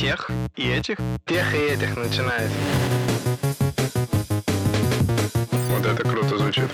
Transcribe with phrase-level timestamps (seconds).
[0.00, 0.96] тех и этих?
[1.26, 2.50] Тех и этих начинает.
[5.68, 6.70] Вот это круто звучит.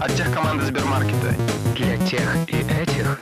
[0.00, 1.34] От тех команды Сбермаркета.
[1.76, 3.20] Для тех и этих.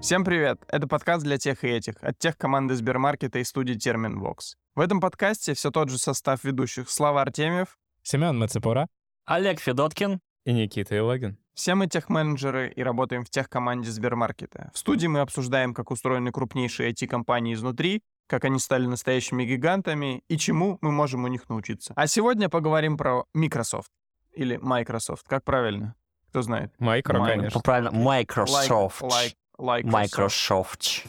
[0.00, 0.58] Всем привет!
[0.66, 4.56] Это подкаст для тех и этих, от тех команды Сбермаркета и студии Терминвокс.
[4.74, 8.88] В этом подкасте все тот же состав ведущих Слава Артемьев, Семен Мацепура
[9.24, 10.18] Олег Федоткин.
[10.44, 11.38] и Никита Илогин.
[11.56, 14.70] Все мы техменеджеры и работаем в техкоманде Сбермаркета.
[14.74, 20.36] В студии мы обсуждаем, как устроены крупнейшие IT-компании изнутри, как они стали настоящими гигантами и
[20.36, 21.94] чему мы можем у них научиться.
[21.96, 23.88] А сегодня поговорим про Microsoft.
[24.34, 25.94] Или Microsoft, как правильно?
[26.28, 26.74] Кто знает?
[26.78, 27.62] Майкро, Май- конечно.
[27.62, 29.00] Правильно, Microsoft.
[29.00, 31.06] Like, like, like Microsoft.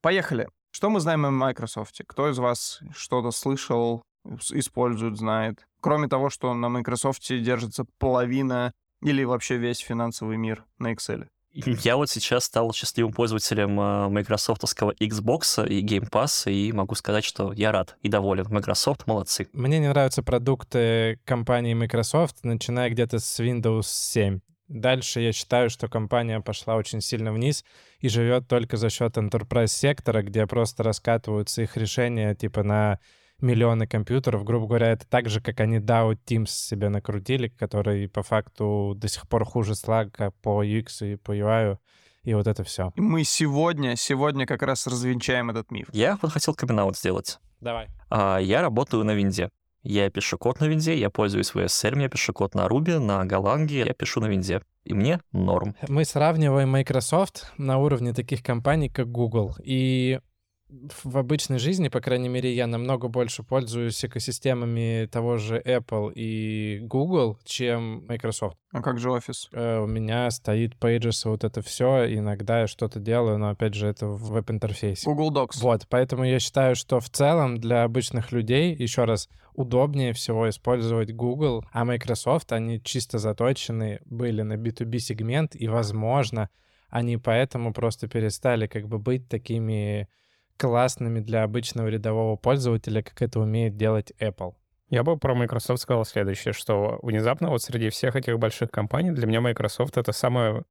[0.00, 0.48] Поехали.
[0.70, 2.00] Что мы знаем о Microsoft?
[2.06, 4.04] Кто из вас что-то слышал,
[4.52, 5.66] использует, знает?
[5.80, 8.72] Кроме того, что на Microsoft держится половина
[9.02, 11.28] или вообще весь финансовый мир на Excel.
[11.82, 13.74] Я вот сейчас стал счастливым пользователем
[14.12, 18.46] майкрософтовского Xbox и Game Pass, и могу сказать, что я рад и доволен.
[18.50, 19.48] Microsoft молодцы.
[19.52, 24.40] Мне не нравятся продукты компании Microsoft, начиная где-то с Windows 7.
[24.68, 27.64] Дальше я считаю, что компания пошла очень сильно вниз
[28.00, 33.00] и живет только за счет enterprise сектора, где просто раскатываются их решения типа на
[33.40, 34.44] миллионы компьютеров.
[34.44, 39.08] Грубо говоря, это так же, как они DAO Teams себе накрутили, который по факту до
[39.08, 41.78] сих пор хуже Slack по UX и по UI,
[42.24, 42.92] и вот это все.
[42.96, 45.88] Мы сегодня, сегодня как раз развенчаем этот миф.
[45.92, 47.38] Я вот хотел камин сделать.
[47.60, 47.88] Давай.
[48.10, 49.50] А, Я работаю на винде.
[49.82, 53.86] Я пишу код на винде, я пользуюсь VSL, я пишу код на Ruby, на Голландии,
[53.86, 54.60] я пишу на винде.
[54.84, 55.76] И мне норм.
[55.88, 59.54] Мы сравниваем Microsoft на уровне таких компаний, как Google.
[59.62, 60.20] И
[60.68, 66.80] в обычной жизни, по крайней мере, я намного больше пользуюсь экосистемами того же Apple и
[66.80, 68.56] Google, чем Microsoft.
[68.72, 69.48] А как же офис?
[69.52, 72.12] Э, У меня стоит Pages, вот это все.
[72.14, 75.08] Иногда я что-то делаю, но опять же это в веб-интерфейсе.
[75.08, 75.60] Google Docs.
[75.60, 81.12] Вот, поэтому я считаю, что в целом для обычных людей, еще раз, удобнее всего использовать
[81.14, 86.50] Google, а Microsoft, они чисто заточены были на B2B сегмент, и, возможно,
[86.90, 90.08] они поэтому просто перестали как бы быть такими
[90.58, 94.54] классными для обычного рядового пользователя, как это умеет делать Apple.
[94.90, 99.26] Я бы про Microsoft сказал следующее, что внезапно вот среди всех этих больших компаний для
[99.26, 100.64] меня Microsoft— это самая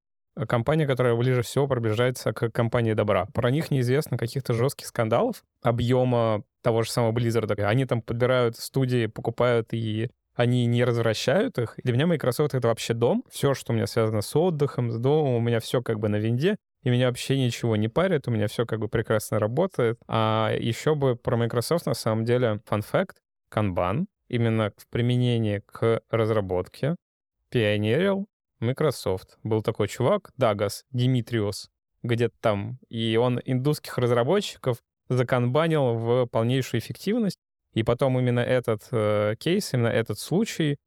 [0.48, 3.26] компания, которая ближе всего приближается к компании добра.
[3.34, 7.62] Про них неизвестно каких-то жестких скандалов, объема того же самого Blizzard.
[7.62, 11.76] Они там подбирают студии, покупают и они не развращают их.
[11.84, 13.24] Для меня Microsoft— это вообще дом.
[13.30, 16.18] Все, что у меня связано с отдыхом, с домом, у меня все как бы на
[16.18, 16.58] винде.
[16.88, 20.00] И меня вообще ничего не парит, у меня все как бы прекрасно работает.
[20.08, 23.18] А еще бы про Microsoft на самом деле fact,
[23.54, 26.96] Kanban именно в применении к разработке
[27.50, 28.28] пионерил
[28.62, 29.38] Microsoft.
[29.44, 31.70] Был такой чувак, Дагас Димитриус,
[32.04, 34.78] где-то там, и он индусских разработчиков
[35.10, 37.40] заканбанил в полнейшую эффективность.
[37.74, 40.78] И потом именно этот э, кейс, именно этот случай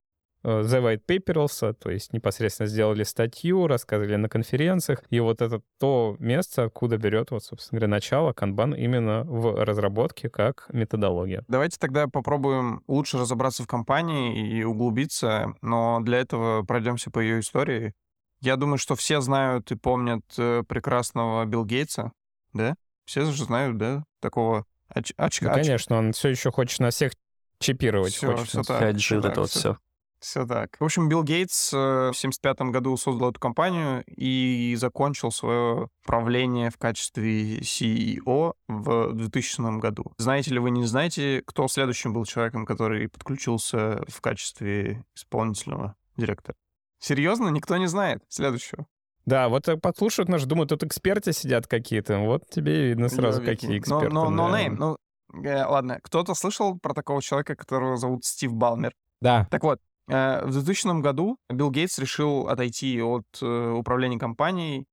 [0.43, 6.17] The White Paperless, то есть непосредственно сделали статью, рассказывали на конференциях, и вот это то
[6.19, 11.45] место, откуда берет, вот, собственно говоря, начало канбан именно в разработке как методология.
[11.49, 17.41] Давайте тогда попробуем лучше разобраться в компании и углубиться, но для этого пройдемся по ее
[17.41, 17.93] истории.
[18.41, 22.13] Я думаю, что все знают и помнят э, прекрасного Билл Гейтса,
[22.55, 22.75] да?
[23.05, 24.05] Все же знают, да?
[24.21, 24.65] Такого
[24.95, 27.13] оч- очка- Ну, оч- конечно, он все еще хочет нас всех
[27.59, 28.15] чипировать.
[28.15, 28.67] Всё, хочет нас.
[28.67, 28.83] так.
[28.83, 29.77] 5G, всё вот так, это вот все.
[30.21, 30.77] Все так.
[30.79, 36.71] В общем, Билл Гейтс э, в 75 году создал эту компанию и закончил свое правление
[36.71, 40.13] в качестве CEO в 2000 году.
[40.19, 46.55] Знаете ли вы, не знаете, кто следующим был человеком, который подключился в качестве исполнительного директора?
[46.99, 47.49] Серьезно?
[47.49, 48.87] Никто не знает следующего.
[49.25, 52.19] Да, вот э, подслушивают нас, думают, тут эксперты сидят какие-то.
[52.19, 53.55] Вот тебе и видно сразу, Ёлки.
[53.55, 54.11] какие эксперты.
[54.11, 54.61] Но, но, no да.
[54.61, 54.77] name.
[54.79, 54.97] Ну,
[55.45, 58.93] э, ладно, кто-то слышал про такого человека, которого зовут Стив Балмер?
[59.21, 64.87] Да, Так вот, в 2000 году Билл Гейтс решил отойти от э, управления компанией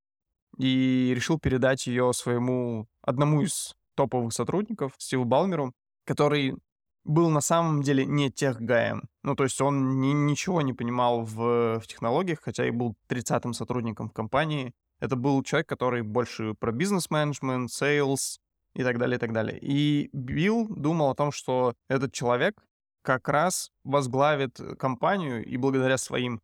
[0.58, 5.74] и решил передать ее своему одному из топовых сотрудников, Стиву Балмеру,
[6.06, 6.56] который
[7.04, 9.04] был на самом деле не техгаем.
[9.24, 13.54] Ну, то есть он ни- ничего не понимал в, в технологиях, хотя и был 30-м
[13.54, 14.74] сотрудником в компании.
[15.00, 18.40] Это был человек, который больше про бизнес-менеджмент, sales
[18.76, 19.58] и так далее, и так далее.
[19.62, 22.62] И Билл думал о том, что этот человек
[23.08, 26.42] как раз возглавит компанию и благодаря своим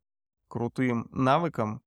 [0.47, 1.81] крутым навыкам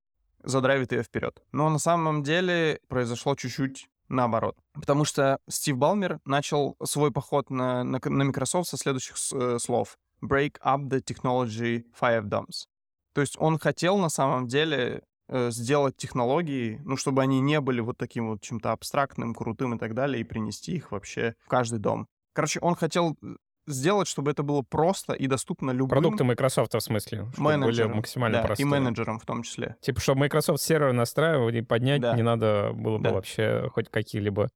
[0.45, 1.43] задрайвит ее вперед.
[1.51, 4.55] Но на самом деле произошло чуть-чуть наоборот.
[4.75, 9.97] Потому что Стив Балмер начал свой поход на, на, на Microsoft со следующих э, слов.
[10.23, 12.67] Break up the technology fiefdoms.
[13.15, 17.81] То есть он хотел на самом деле э, сделать технологии, ну, чтобы они не были
[17.81, 21.79] вот таким вот чем-то абстрактным, крутым и так далее, и принести их вообще в каждый
[21.79, 22.07] дом.
[22.35, 26.81] Короче, он хотел э, сделать, чтобы это было просто и доступно любым Продукты Microsoft в
[26.81, 27.97] смысле, чтобы были менеджерам.
[27.97, 28.67] максимально да, простые.
[28.67, 29.77] и менеджерам в том числе.
[29.81, 32.15] Типа, чтобы Microsoft сервер настраивать и поднять Да.
[32.17, 33.13] не надо было бы Да.
[33.13, 34.49] вообще хоть какие-либо...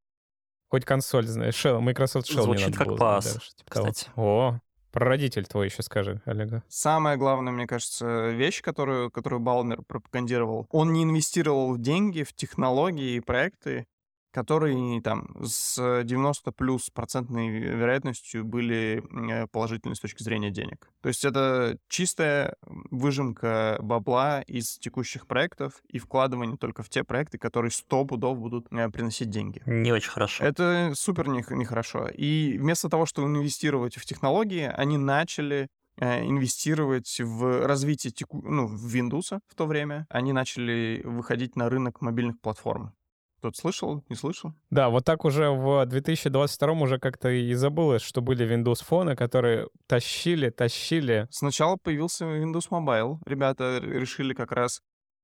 [0.68, 3.86] Хоть консоль, знаешь, Shell, Microsoft Shell Звучит не надо как было PaaS, даже, типа того.
[3.88, 4.10] кстати.
[4.14, 4.60] О,
[4.92, 6.62] прародитель твой еще скажи, Олега.
[6.68, 12.32] Самая главная, мне кажется, вещь, которую, которую Балмер пропагандировал, он не инвестировал в деньги, в
[12.34, 13.86] технологии и проекты,
[14.30, 20.90] которые там с 90 плюс процентной вероятностью были э, положительны с точки зрения денег.
[21.02, 22.54] То есть это чистая
[22.90, 28.66] выжимка бабла из текущих проектов и вкладывание только в те проекты, которые 100 пудов будут
[28.72, 29.62] э, приносить деньги.
[29.66, 30.44] Не очень хорошо.
[30.44, 32.08] Это супер нех- нехорошо.
[32.08, 38.42] И вместо того, чтобы инвестировать в технологии, они начали э, инвестировать в развитие теку...
[38.42, 40.06] ну, в Windows в то время.
[40.10, 42.92] Они начали выходить на рынок мобильных платформ.
[43.40, 44.04] Кто-то слышал?
[44.10, 44.52] Не слышал?
[44.68, 49.68] Да, вот так уже в 2022 уже как-то и забылось, что были Windows фоны, которые
[49.86, 51.26] тащили, тащили.
[51.30, 53.16] Сначала появился Windows Mobile.
[53.24, 54.82] Ребята решили как раз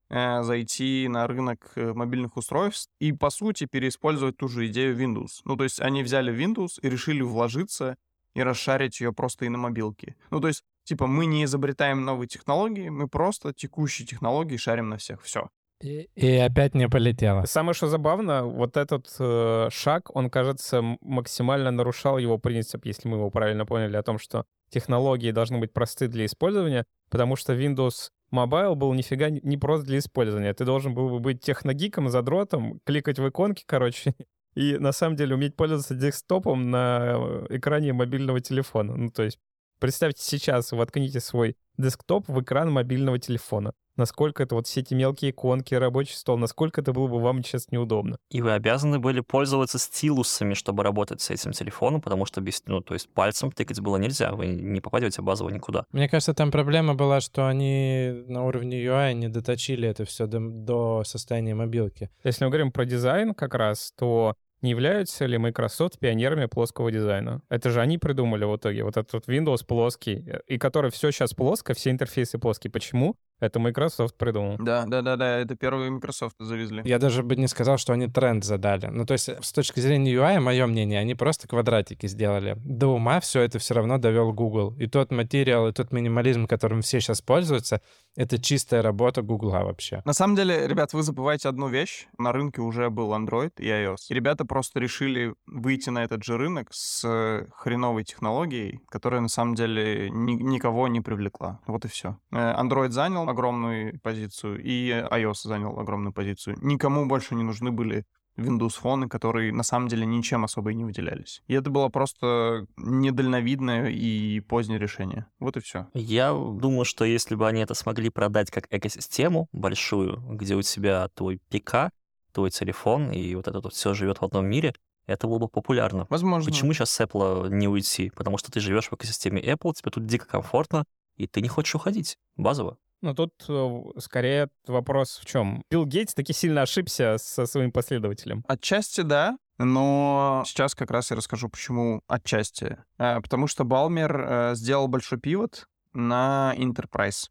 [0.08, 5.42] э, зайти на рынок э, мобильных устройств и, по сути, переиспользовать ту же идею Windows.
[5.44, 7.98] Ну, то есть они взяли Windows и решили вложиться
[8.34, 10.16] и расшарить ее просто и на мобилке.
[10.30, 14.96] Ну, то есть, типа, мы не изобретаем новые технологии, мы просто текущие технологии шарим на
[14.96, 15.22] всех.
[15.22, 15.50] Все.
[15.82, 17.44] И, и опять не полетело.
[17.44, 23.18] Самое, что забавно, вот этот э, шаг, он, кажется, максимально нарушал его принцип, если мы
[23.18, 28.10] его правильно поняли, о том, что технологии должны быть просты для использования, потому что Windows
[28.32, 30.54] Mobile был нифига не не прост для использования.
[30.54, 34.14] Ты должен был бы быть техногиком, задротом, кликать в иконки, короче,
[34.54, 37.14] и на самом деле уметь пользоваться десктопом на
[37.50, 38.96] э, экране мобильного телефона.
[38.96, 39.38] Ну, то есть,
[39.78, 43.74] представьте сейчас, воткните свой десктоп в экран мобильного телефона.
[43.96, 47.70] Насколько это вот все эти мелкие иконки, рабочий стол, насколько это было бы вам сейчас
[47.70, 48.18] неудобно.
[48.30, 52.80] И вы обязаны были пользоваться стилусами, чтобы работать с этим телефоном, потому что без, ну,
[52.80, 55.84] то есть пальцем тыкать было нельзя, вы не попадете базово никуда.
[55.92, 60.40] Мне кажется, там проблема была, что они на уровне UI не доточили это все до,
[60.40, 62.10] до состояния мобилки.
[62.24, 67.42] Если мы говорим про дизайн как раз, то не являются ли Microsoft пионерами плоского дизайна?
[67.50, 71.10] Это же они придумали в итоге вот этот вот Windows плоский, э, и который все
[71.10, 72.70] сейчас плоско, все интерфейсы плоские.
[72.70, 73.16] Почему?
[73.40, 74.56] Это Microsoft придумал.
[74.58, 76.82] Да, да, да, да, это первые Microsoft завезли.
[76.84, 78.86] Я даже бы не сказал, что они тренд задали.
[78.86, 82.56] Ну, то есть, с точки зрения UI, мое мнение, они просто квадратики сделали.
[82.64, 84.74] До ума все это все равно довел Google.
[84.78, 87.82] И тот материал, и тот минимализм, которым все сейчас пользуются,
[88.16, 90.00] это чистая работа Гугла вообще.
[90.06, 92.06] На самом деле, ребят, вы забываете одну вещь.
[92.16, 93.96] На рынке уже был Android и iOS.
[94.08, 99.28] И ребята просто решили выйти на этот же рынок с э, хреновой технологией, которая на
[99.28, 101.60] самом деле ни- никого не привлекла.
[101.66, 102.16] Вот и все.
[102.32, 106.56] Android занял огромную позицию, и iOS занял огромную позицию.
[106.60, 108.04] Никому больше не нужны были
[108.36, 111.42] Windows фоны, которые на самом деле ничем особо и не выделялись.
[111.46, 115.26] И это было просто недальновидное и позднее решение.
[115.38, 115.88] Вот и все.
[115.94, 121.08] Я думаю, что если бы они это смогли продать как экосистему большую, где у тебя
[121.14, 121.90] твой ПК,
[122.32, 124.74] твой телефон, и вот это вот все живет в одном мире,
[125.06, 126.06] это было бы популярно.
[126.10, 126.50] Возможно.
[126.50, 128.10] Почему сейчас с Apple не уйти?
[128.10, 130.84] Потому что ты живешь в экосистеме Apple, тебе тут дико комфортно,
[131.16, 132.18] и ты не хочешь уходить.
[132.36, 132.76] Базово.
[133.06, 135.62] Но тут э, скорее вопрос в чем?
[135.70, 138.44] Билл Гейтс таки сильно ошибся со своим последователем.
[138.48, 142.78] Отчасти да, но сейчас как раз я расскажу, почему отчасти.
[142.98, 147.30] Э, Потому что Балмер э, сделал большой пивот на Enterprise.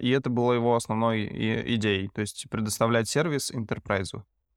[0.00, 1.26] И это было его основной
[1.76, 4.10] идеей, то есть предоставлять сервис Enterprise.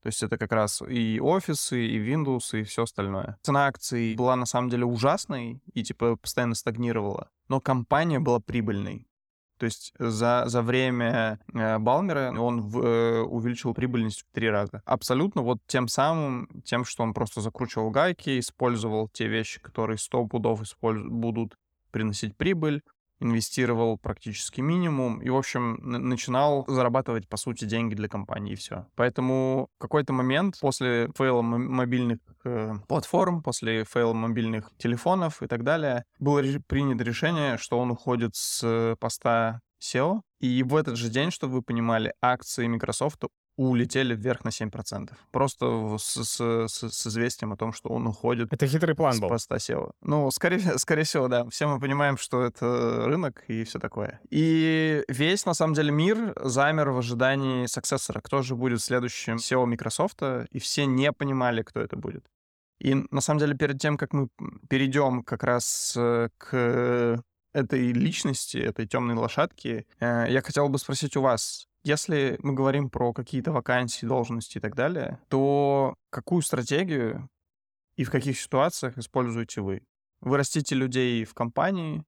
[0.03, 3.37] То есть это как раз и офисы, и Windows, и все остальное.
[3.43, 9.07] Цена акций была на самом деле ужасной и типа постоянно стагнировала, но компания была прибыльной.
[9.63, 14.81] То есть за, за время э, Балмера он в- э, увеличил прибыльность в три раза.
[14.83, 20.25] Абсолютно вот тем самым, тем, что он просто закручивал гайки, использовал те вещи, которые 100
[20.27, 21.55] пудов использ- будут
[21.91, 22.81] приносить прибыль,
[23.23, 28.85] инвестировал практически минимум и, в общем, начинал зарабатывать, по сути, деньги для компании, и все.
[28.95, 35.63] Поэтому в какой-то момент после фейла мобильных э, платформ, после фейла мобильных телефонов и так
[35.63, 41.09] далее, было ре- принято решение, что он уходит с поста SEO, и в этот же
[41.09, 43.23] день, чтобы вы понимали, акции Microsoft
[43.55, 45.11] улетели вверх на 7%.
[45.31, 49.19] Просто с, с- с- с известием о том, что он уходит Это хитрый план с
[49.19, 49.29] был.
[49.29, 49.91] поста SEO.
[50.01, 51.47] Ну, скорее, скорее всего, да.
[51.49, 54.19] Все мы понимаем, что это рынок и все такое.
[54.31, 58.21] И весь, на самом деле, мир замер в ожидании саксессора.
[58.21, 60.21] Кто же будет следующим SEO Microsoft?
[60.51, 62.25] И все не понимали, кто это будет.
[62.79, 64.29] И на самом деле, перед тем, как мы
[64.69, 67.21] перейдем как раз э, к
[67.53, 72.89] этой личности, этой темной лошадки, э, я хотел бы спросить у вас, Если мы говорим
[72.89, 77.29] про какие-то вакансии, должности и так далее, то какую стратегию
[77.97, 79.83] и в каких ситуациях используете вы?
[80.21, 82.05] Вы растите людей в компании,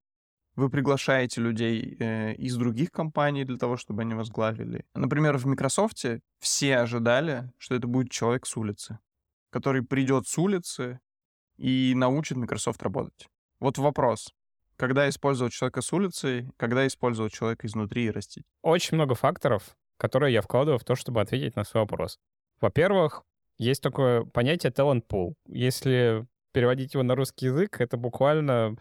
[0.56, 4.86] вы приглашаете людей э, из других компаний для того, чтобы они возглавили.
[4.94, 6.06] Например, в Microsoft
[6.40, 9.00] все ожидали, что это будет человек с улицы,
[9.50, 11.00] который придет с улицы
[11.58, 13.28] и научит Microsoft работать.
[13.60, 14.34] Вот вопрос.
[14.78, 18.46] Когда использовать человека с улицы, когда использовать человека изнутри и растить?
[18.62, 22.20] Очень много факторов, которые я вкладываю в то, чтобы ответить на свой вопрос.
[22.60, 23.24] Во-первых,
[23.58, 25.34] есть такое понятие talent pool.
[25.48, 28.76] Если переводить его на русский язык, это буквально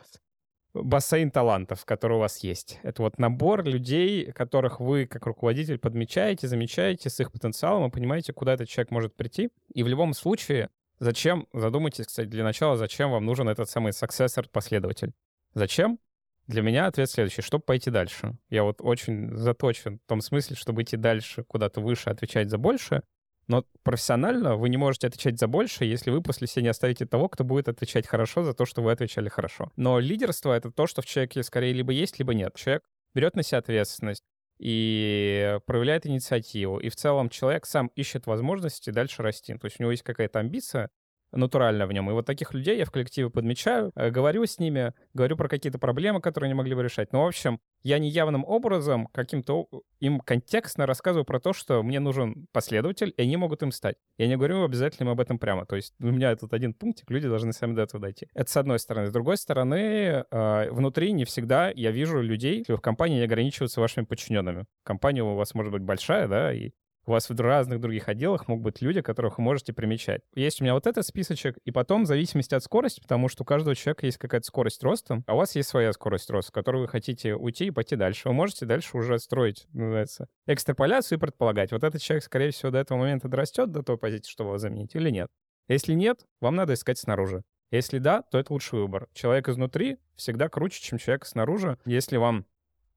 [0.75, 2.81] бассейн талантов, который у вас есть.
[2.83, 8.33] Это вот набор людей, которых вы как руководитель подмечаете, замечаете с их потенциалом и понимаете,
[8.33, 9.51] куда этот человек может прийти.
[9.73, 15.13] И в любом случае, зачем, задумайтесь, кстати, для начала, зачем вам нужен этот самый successor-последователь.
[15.55, 15.99] Зачем?
[16.47, 17.43] Для меня ответ следующий.
[17.43, 18.37] Чтобы пойти дальше.
[18.51, 23.03] Я вот очень заточен в том смысле, чтобы идти дальше, куда-то выше, отвечать за большее.
[23.47, 27.29] Но профессионально вы не можете отвечать за больше, если вы после себя не оставите того,
[27.29, 29.71] кто будет отвечать хорошо за то, что вы отвечали хорошо.
[29.77, 32.55] Но лидерство— это то, что в человеке скорее либо есть, либо нет.
[32.57, 32.83] Человек
[33.15, 34.25] берет на себя ответственность
[34.59, 36.79] и проявляет инициативу.
[36.79, 39.55] И в целом человек сам ищет возможности дальше расти.
[39.57, 40.91] То есть у него есть какая-то амбиция,
[41.37, 42.11] натурально в нем.
[42.11, 45.79] И вот таких людей я в коллективе подмечаю, э, говорю с ними, говорю про какие-то
[45.79, 47.13] проблемы, которые они могли бы решать.
[47.13, 49.69] Но, в общем, я неявным образом каким-то
[50.01, 53.97] им контекстно рассказываю про то, что мне нужен последователь, и они могут им стать.
[54.17, 55.67] Я не говорю обязательно им об этом прямо.
[55.67, 58.29] То есть у меня тут один пунктик, люди должны сами до этого дойти.
[58.35, 59.09] Это с одной стороны.
[59.09, 63.81] С другой стороны, э, внутри не всегда я вижу людей, если в компании не ограничиваются
[63.81, 64.67] вашими подчиненными.
[64.83, 66.71] Компания у вас может быть большая, да, и
[67.07, 70.23] у вас в разных других отделах могут быть люди, которых вы можете примечать.
[70.35, 73.47] Есть у меня вот этот списочек, и потом в зависимости от скорости, потому что у
[73.47, 76.83] каждого человека есть какая-то скорость роста, а у вас есть своя скорость роста, в которую
[76.83, 78.29] вы хотите уйти и пойти дальше.
[78.29, 82.79] Вы можете дальше уже строить, называется, экстраполяцию и предполагать, вот этот человек, скорее всего, до
[82.79, 85.31] этого момента дорастет до той позиции, чтобы его заменить, или нет.
[85.69, 87.43] Если нет, вам надо искать снаружи.
[87.71, 89.09] Если да, то это лучший выбор.
[89.15, 92.47] Человек изнутри всегда круче, чем человек снаружи, если вам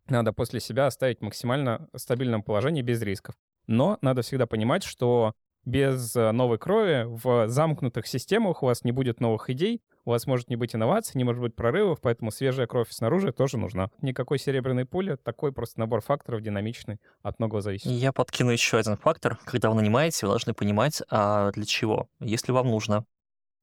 [0.09, 3.35] надо после себя оставить максимально стабильном положении без рисков.
[3.67, 5.33] Но надо всегда понимать, что
[5.65, 10.25] без э, новой крови в замкнутых системах у вас не будет новых идей, у вас
[10.25, 13.89] может не быть инноваций, не может быть прорывов, поэтому свежая кровь снаружи тоже нужна.
[14.01, 17.87] Никакой серебряной пули, такой просто набор факторов динамичный, от многого зависит.
[17.87, 19.37] Я подкину еще один фактор.
[19.43, 22.07] Когда вы нанимаете, вы должны понимать, а для чего.
[22.21, 23.05] Если вам нужно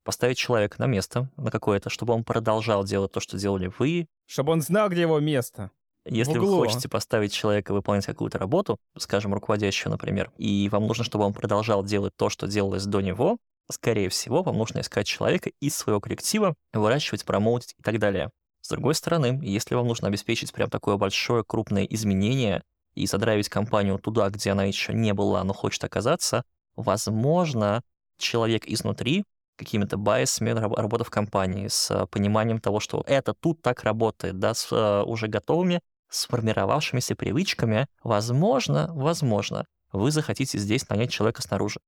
[0.05, 4.09] поставить человека на место, на какое-то, чтобы он продолжал делать то, что делали вы.
[4.27, 5.71] Чтобы он знал, где его место.
[6.07, 11.25] Если вы хотите поставить человека выполнять какую-то работу, скажем, руководящую, например, и вам нужно, чтобы
[11.25, 13.39] он продолжал делать то, что делалось до него,
[13.71, 18.31] скорее всего, вам нужно искать человека из своего коллектива, выращивать, промоутить и так далее.
[18.61, 22.63] С другой стороны, если вам нужно обеспечить прям такое большое, крупное изменение
[22.95, 26.45] и задравить компанию туда, где она еще не была, но хочет оказаться,
[26.77, 27.83] возможно,
[28.19, 29.25] человек изнутри
[29.57, 34.71] какими-то байсами работы в компании, с пониманием того, что это тут так работает, да, с
[34.73, 41.81] э, уже готовыми сформировавшимися привычками, возможно, возможно, вы захотите здесь нанять человека снаружи.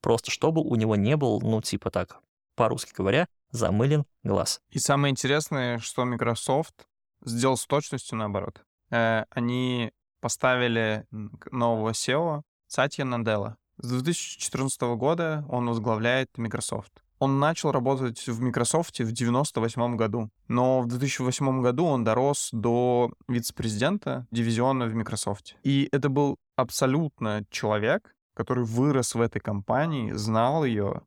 [0.00, 2.20] Просто чтобы у него не был, ну, типа так,
[2.54, 4.60] по-русски говоря, замылен глаз.
[4.70, 6.74] И самое интересное, что Microsoft
[7.24, 8.62] сделал с точностью наоборот.
[8.90, 11.06] Э, они поставили
[11.50, 13.56] нового SEO Сатья Наделла.
[13.78, 17.02] С 2014 года он возглавляет Microsoft.
[17.20, 23.12] Он начал работать в Microsoft в 98 году, но в 2008 году он дорос до
[23.28, 25.56] вице-президента дивизиона в Microsoft.
[25.62, 31.02] И это был абсолютно человек, который вырос в этой компании, знал ее,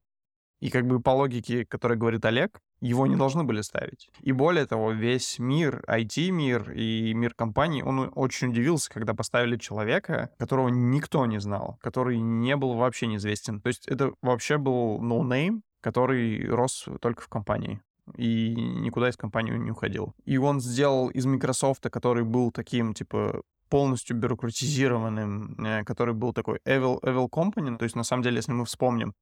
[0.61, 4.11] и как бы по логике, которой говорит Олег, его не должны были ставить.
[4.21, 10.29] И более того, весь мир, IT-мир и мир компаний, он очень удивился, когда поставили человека,
[10.37, 13.61] которого никто не знал, который не был вообще неизвестен.
[13.61, 17.81] То есть это вообще был no-name, который рос только в компании
[18.17, 20.13] и никуда из компании не уходил.
[20.25, 26.59] И он сделал из Microsoft, который был таким, типа, полностью бюрократизированным, э, который был такой
[26.65, 29.13] evil, evil company, то есть, на самом деле, если мы вспомним,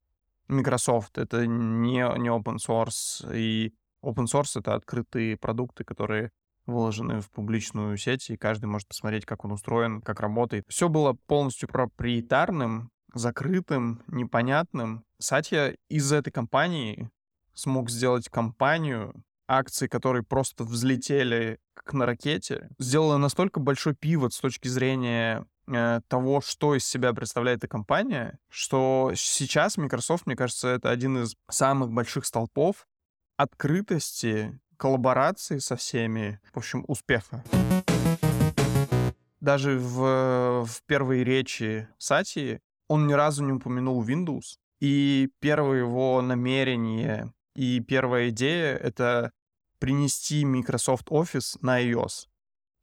[0.48, 3.72] Microsoft— это не, не open source, и
[4.04, 6.30] open source— это открытые продукты, которые
[6.66, 10.64] выложены в публичную сеть, и каждый может посмотреть, как он устроен, как работает.
[10.68, 15.04] Все было полностью проприетарным, закрытым, непонятным.
[15.18, 17.10] Сатья из этой компании
[17.54, 19.14] смог сделать компанию,
[19.46, 26.00] акции которые просто взлетели как на ракете, сделала настолько большой пивот с точки зрения э,
[26.08, 31.36] того, что из себя представляет эта компания, что сейчас Microsoft, мне кажется, это один из
[31.50, 32.86] самых больших столпов
[33.36, 37.44] открытости, коллаборации со всеми, в общем, успеха.
[39.40, 42.60] даже в, в первой речи Сати
[42.92, 44.56] он ни разу не упомянул Windows.
[44.80, 49.30] И первое его намерение и первая идея— это
[49.78, 52.26] принести Microsoft Office на iOS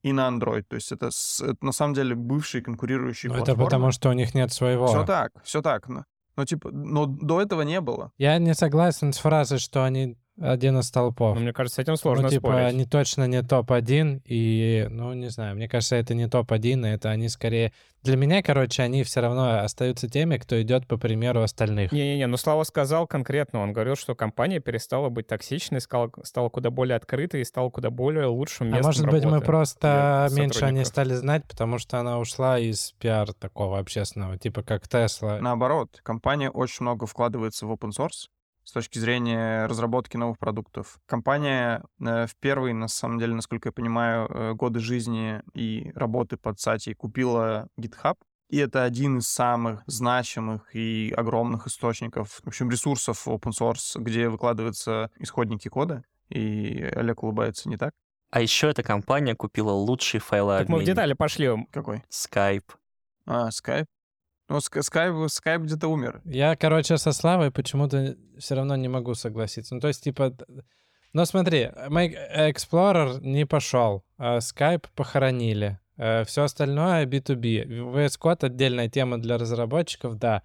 [0.04, 0.64] и на Android.
[0.68, 4.34] То есть это, это на самом деле бывшие конкурирующие Ну, Это потому, что у них
[4.34, 4.88] нет своего.
[4.88, 5.88] Все так, все так.
[5.88, 6.04] Но,
[6.36, 8.12] но, типа, но до этого не было.
[8.18, 11.36] Я не согласен с фразой, что они один из толпов.
[11.36, 12.68] Но мне кажется, с этим сложно ну, типа, спорить.
[12.68, 17.30] они точно не топ-1, и, ну, не знаю, мне кажется, это не топ-1, это они
[17.30, 17.74] скорее...
[18.02, 21.92] Для меня, короче, они все равно остаются теми, кто идет по примеру остальных.
[21.92, 26.70] Не-не-не, ну Слава сказал конкретно, он говорил, что компания перестала быть токсичной, стала, стала куда
[26.70, 30.72] более открытой и стала куда более лучшим А местом может быть, мы просто меньше о
[30.72, 30.88] ней сотрудников.
[30.88, 35.40] стали знать, потому что она ушла из пиар такого общественного, типа как Тесла.
[35.42, 38.30] Наоборот, компания очень много вкладывается в open source
[38.70, 41.00] с точки зрения разработки новых продуктов.
[41.08, 46.38] Компания э, в первые, на самом деле, насколько я понимаю, э, годы жизни и работы
[46.38, 48.16] под Сати купила GitHub,
[48.50, 54.30] и это один из самых значимых и огромных источников, в общем, ресурсов open source, где
[54.30, 56.04] выкладываются исходники кода.
[56.30, 57.92] И Олег улыбается, не так?
[58.30, 60.86] А еще эта компания купила лучший Так мы в файлообменник.
[60.86, 61.50] детали пошли.
[61.72, 62.04] Какой?
[62.12, 62.70] Skype.
[63.26, 63.88] А, Skype.
[64.50, 66.22] Ну, Skype, Skype где-то умер.
[66.26, 69.76] Я, короче, со Славой почему-то все равно не могу согласиться.
[69.76, 70.36] Ну, то есть, типа...
[71.14, 75.80] Ну, смотри, Make Explorer не пошел, а Skype похоронили.
[75.98, 77.66] Все остальное B2B.
[77.68, 80.44] VS Code отдельная тема для разработчиков, да.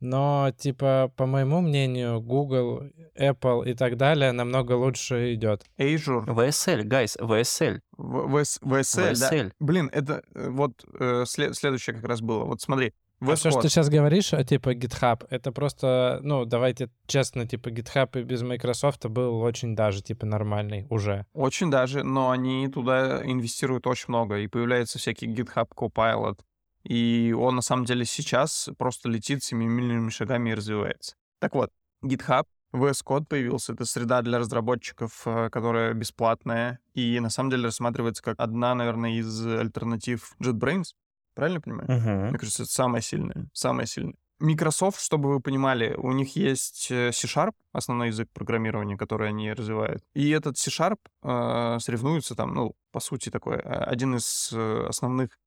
[0.00, 2.84] Но, типа, по моему мнению, Google,
[3.18, 5.64] Apple и так далее намного лучше идет.
[5.76, 7.80] Azure, VSL, guys, VSL.
[7.96, 9.30] В- VS VSL, да.
[9.32, 9.52] VSL.
[9.58, 12.44] Блин, это э, вот э, след- следующее как раз было.
[12.44, 16.90] Вот смотри, А все, что ты сейчас говоришь, а, типа GitHub, это просто, ну, давайте
[17.06, 21.26] честно, типа GitHub и без Microsoft был очень даже, типа, нормальный уже.
[21.32, 26.38] Очень даже, но они туда инвестируют очень много, и появляется всякий GitHub Copilot,
[26.84, 31.16] и он на самом деле сейчас просто летит семимильными шагами и развивается.
[31.40, 31.70] Так вот,
[32.04, 37.64] GitHub, VS Code появился, это среда для разработчиков, э, которая бесплатная, и на самом деле
[37.64, 40.94] рассматривается как одна, наверное, из альтернатив JetBrains.
[41.38, 41.86] Правильно понимаю?
[41.88, 42.28] Мгм.
[42.30, 43.46] Мне кажется, это самое сильное.
[43.52, 44.16] Самое сильное.
[44.40, 50.02] Microsoft, чтобы вы понимали, у них есть э, C-Sharp, основной язык программирования, который они развивают.
[50.14, 55.38] И этот C-Sharp э, соревнуется там, ну, по сути, такой, э, один из э, основных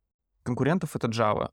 [0.43, 1.49] конкурентов— это Java.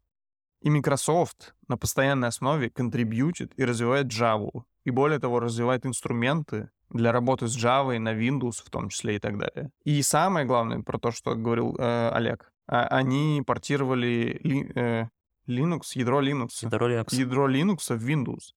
[0.62, 4.62] И Microsoft на постоянной основе контрибьютит и развивает Java.
[4.84, 9.18] И более того, развивает инструменты для работы с Java на Windows в том числе и
[9.18, 9.70] так далее.
[9.82, 12.52] И самое главное про то, что говорил э, Олег.
[12.68, 15.04] А- они портировали ли- э,
[15.48, 17.14] Linux, ядро Linux, Ядро Linux.
[17.14, 18.52] ядро Linux в Windows.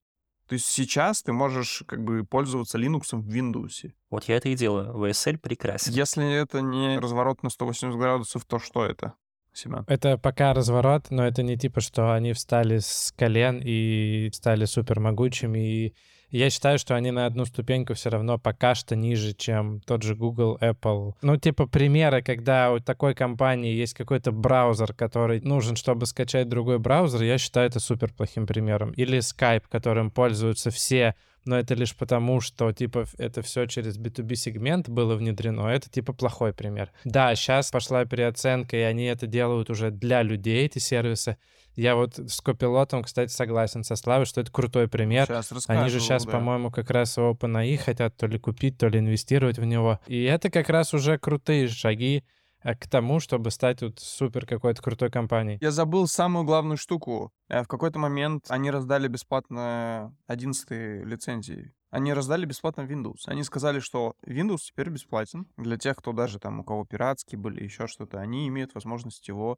[0.47, 3.89] То есть сейчас ты можешь как бы пользоваться Linux в Windows.
[4.09, 4.93] Вот я это и делаю.
[4.97, 5.93] VSL прекрасен.
[5.93, 9.13] Если это не разворот на 180 градусов, то что это,
[9.53, 9.85] Семен?
[9.87, 14.99] Это пока разворот, но это не типа, что они встали с колен и стали супер
[14.99, 15.59] могучими.
[15.59, 15.95] И
[16.37, 20.15] я считаю, что они на одну ступеньку все равно пока что ниже, чем тот же
[20.15, 21.13] Google, Apple.
[21.21, 26.79] Ну, типа примеры, когда у такой компании есть какой-то браузер, который нужен, чтобы скачать другой
[26.79, 28.91] браузер, я считаю это супер плохим примером.
[28.91, 31.15] Или Skype, которым пользуются все,
[31.45, 35.67] но это лишь потому, что, типа, это все через B2B сегмент было внедрено.
[35.67, 36.91] Это, типа, плохой пример.
[37.03, 41.37] Да, сейчас пошла переоценка, и они это делают уже для людей, эти сервисы.
[41.75, 45.25] Я вот с копилотом, кстати, согласен со Славой, что это крутой пример.
[45.25, 45.79] Сейчас расскажу.
[45.79, 46.31] Они же сейчас, да.
[46.31, 49.99] по-моему, как раз OpenAI хотят то ли купить, то ли инвестировать в него.
[50.07, 52.25] И это как раз уже крутые шаги
[52.63, 55.57] э, к тому, чтобы стать вот супер какой-то крутой компанией.
[55.61, 57.31] Я забыл самую главную штуку.
[57.47, 61.73] Э, В какой-то момент они раздали бесплатно 11 лицензии.
[61.89, 63.23] Они раздали бесплатно Windows.
[63.27, 67.63] Они сказали, что Windows теперь бесплатен для тех, кто даже там, у кого пиратский были,
[67.63, 68.19] еще что-то.
[68.19, 69.57] Они имеют возможность его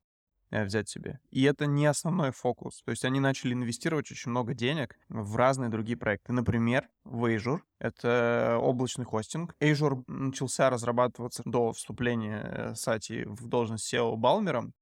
[0.61, 1.19] взять себе.
[1.31, 2.81] И это не основной фокус.
[2.83, 6.33] То есть они начали инвестировать очень много денег в разные другие проекты.
[6.33, 7.59] Например, в Azure.
[7.79, 9.55] Это облачный хостинг.
[9.59, 14.73] Azure начался разрабатываться до вступления э, Сати в должность SEO Балмером.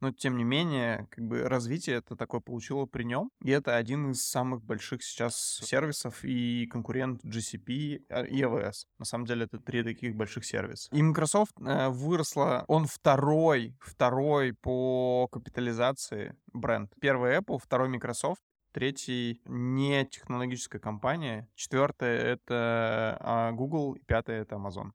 [0.00, 3.30] Но, тем не менее, как бы развитие это такое получило при нем.
[3.42, 8.86] И это один из самых больших сейчас сервисов и конкурент GCP а, и AWS.
[8.98, 10.88] На самом деле, это три таких больших сервиса.
[10.92, 16.92] И Microsoft э, выросла, он второй, второй по капитализации бренд.
[17.00, 18.40] Первый Apple, второй Microsoft,
[18.72, 24.92] третий не технологическая компания, четвертое это а, Google, и пятое это Amazon.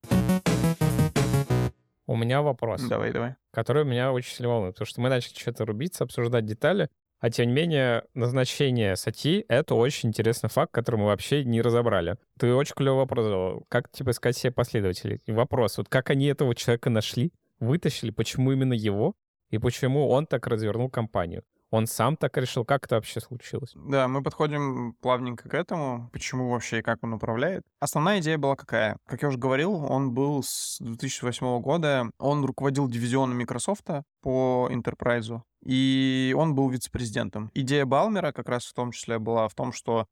[2.13, 3.37] У меня вопрос, Давай, давай.
[3.51, 7.47] который меня очень сильно волнует, потому что мы начали что-то рубиться, обсуждать детали, а тем
[7.47, 12.17] не менее назначение сати— это очень интересный факт, который мы вообще не разобрали.
[12.37, 13.65] Ты очень клевый вопрос задал.
[13.67, 15.21] Как, типа, искать себе последователей?
[15.25, 19.15] И вопрос, вот как они этого человека нашли, вытащили, почему именно его,
[19.49, 21.41] и почему он так развернул компанию.
[21.73, 23.71] Он сам так решил, как это вообще случилось?
[23.73, 27.63] Да, мы подходим плавненько к этому, почему вообще и как он управляет.
[27.79, 28.97] Основная идея была какая?
[29.07, 33.87] Как я уже говорил, он был с 2008 года, он руководил дивизионом Microsoft
[34.21, 37.49] по Enterprise, и он был вице-президентом.
[37.55, 40.05] Идея Балмера как раз в том числе была в том, что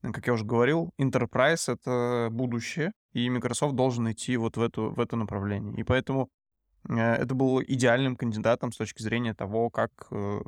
[0.00, 5.00] как я уже говорил, Enterprise— это будущее, и Microsoft должен идти вот в, эту, в
[5.00, 5.74] это направление.
[5.80, 6.28] И поэтому
[6.88, 10.42] э, это был идеальным кандидатом с точки зрения того, как э,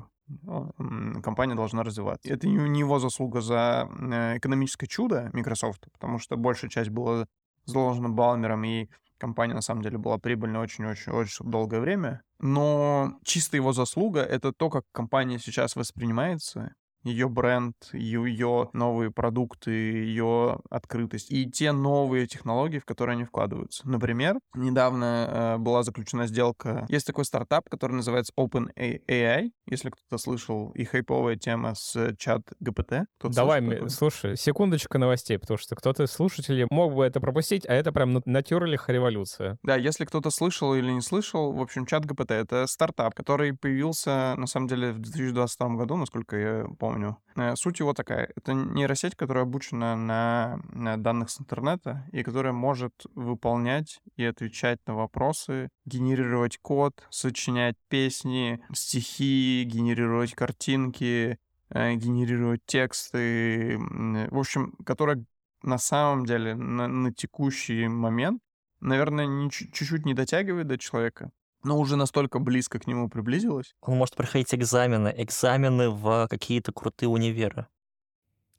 [1.23, 2.33] компания должна развиваться.
[2.33, 7.27] Это не его заслуга за э, экономическое чудо Microsoft, потому что большая часть была
[7.65, 8.89] заложена Балмером, и
[9.19, 12.23] компания на самом деле была прибыльной очень-очень-очень долгое время.
[12.39, 19.71] Но чисто его заслуга— это то, как компания сейчас воспринимается, ее бренд, ее новые продукты,
[19.71, 23.89] ее открытость и те новые технологии, в которые они вкладываются.
[23.89, 26.87] Например, недавно э, была заключена сделка.
[26.89, 33.05] Есть такой стартап, который называется OpenAI, если кто-то слышал, и хайповая тема с чат GPT.
[33.23, 37.73] Давай, слышал, слушай, секундочку новостей, потому что кто-то из слушателей мог бы это пропустить, а
[37.73, 39.59] это прям натюрлих революция.
[39.63, 44.35] Да, если кто-то слышал или не слышал, в общем, чат GPT— это стартап, который появился,
[44.37, 47.17] на самом деле, в 2022 году, насколько я помню, помню.
[47.37, 48.31] Э, суть его такая.
[48.37, 54.95] Это нейросеть, которая обучена на, данных с интернета и которая может выполнять и отвечать на
[54.95, 61.39] вопросы, генерировать код, сочинять песни, стихи, генерировать картинки,
[61.71, 63.79] э, генерировать тексты.
[63.79, 65.25] В общем, которая
[65.63, 68.43] на самом деле на, на текущий момент,
[68.81, 71.31] наверное, чуть-чуть не дотягивает до человека,
[71.63, 73.75] но уже настолько близко к нему приблизилась.
[73.83, 77.67] Он может проходить экзамены, экзамены в какие-то крутые универы.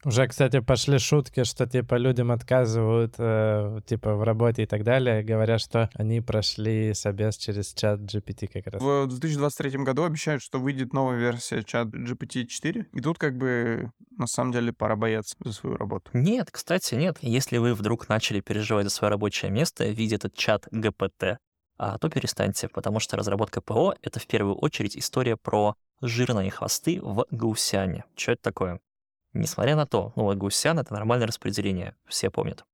[0.04, 5.24] Уже, кстати, пошли шутки, что типа людям отказывают э, типа в работе и так далее,
[5.24, 8.82] говоря, что они прошли собес через чат GPT как раз.
[8.82, 13.92] В 2023 году обещают, что выйдет новая версия чат GPT 4, и тут как бы
[14.18, 16.10] на самом деле пора бояться за свою работу.
[16.14, 17.18] Нет, кстати, нет.
[17.22, 21.38] Если вы вдруг начали переживать за свое рабочее место, видя этот чат GPT,
[22.00, 27.26] то перестаньте, потому что разработка ПО— это в первую очередь история про жирные хвосты в
[27.32, 28.06] гаусяне.
[28.16, 28.80] Что это такое?
[29.34, 32.66] Несмотря на то, ну вот гаусян— это нормальное распределение, все помнят.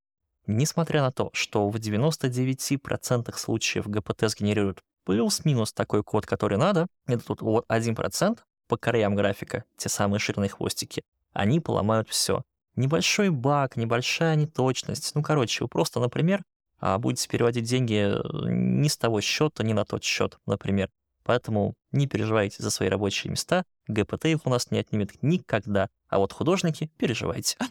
[0.46, 7.26] Несмотря на то, что в 99% случаев ГПТ сгенерирует плюс-минус такой код, который надо, это
[7.26, 12.44] тут вот 1% по краям графика, те самые жирные хвостики, они поломают все.
[12.76, 15.16] Небольшой баг, небольшая неточность.
[15.16, 16.44] Ну, короче, вы просто, например,
[16.80, 20.90] а будете переводить деньги э, не с того счета, не на тот счет, например.
[21.24, 26.20] Поэтому не переживайте за свои рабочие места, ГПТ их у нас не отнимет никогда, а
[26.20, 27.58] вот художники переживайте.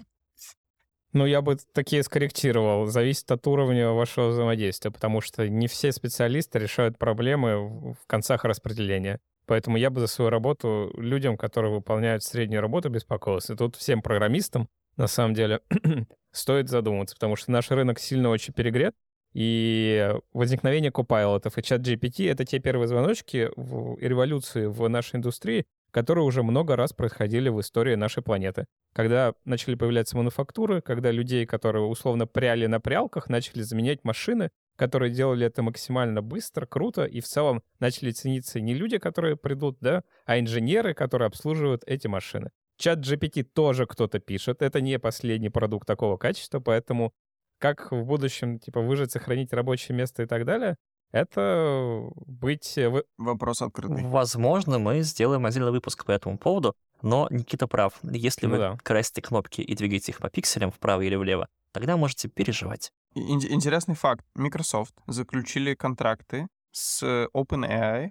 [1.13, 2.89] Ну, я бы такие скорректировал.
[2.89, 9.19] Зависит от уровня вашего взаимодействия, потому что не все специалисты решают проблемы в концах распределения.
[9.47, 13.57] Поэтому я бы за свою работу людям, которые выполняют среднюю работу, беспокоился.
[13.57, 15.61] Тут всем программистам, на самом деле,
[16.37, 18.95] стоит задуматься, потому что наш рынок сильно очень перегрет,
[19.33, 25.67] и возникновение копайлотов и чат GPT— это те первые звоночки в революции в нашей индустрии,
[25.91, 28.65] которые уже много раз происходили в истории нашей планеты.
[28.95, 35.13] Когда начали появляться мануфактуры, когда людей, которые условно пряли на прялках, начали заменять машины, которые
[35.13, 40.03] делали это максимально быстро, круто, и в целом начали цениться не люди, которые придут, да,
[40.25, 42.51] а инженеры, которые обслуживают эти машины.
[42.77, 44.63] Чат GPT тоже кто-то пишет.
[44.63, 47.13] Это не последний продукт такого качества, поэтому
[47.59, 50.77] как в будущем, типа, выжить, сохранить рабочее место и так далее,
[51.13, 52.79] это быть...
[53.17, 54.05] Вопрос открытый.
[54.05, 57.95] Возможно, мы сделаем отдельный выпуск по этому поводу, но Никита прав.
[58.03, 58.79] Если ну, вы да.
[58.83, 62.93] красите кнопки и двигаете их по пикселям вправо или влево, тогда можете переживать.
[63.15, 64.25] Интересный факт.
[64.35, 67.03] Microsoft заключили контракты с
[67.35, 68.11] OpenAI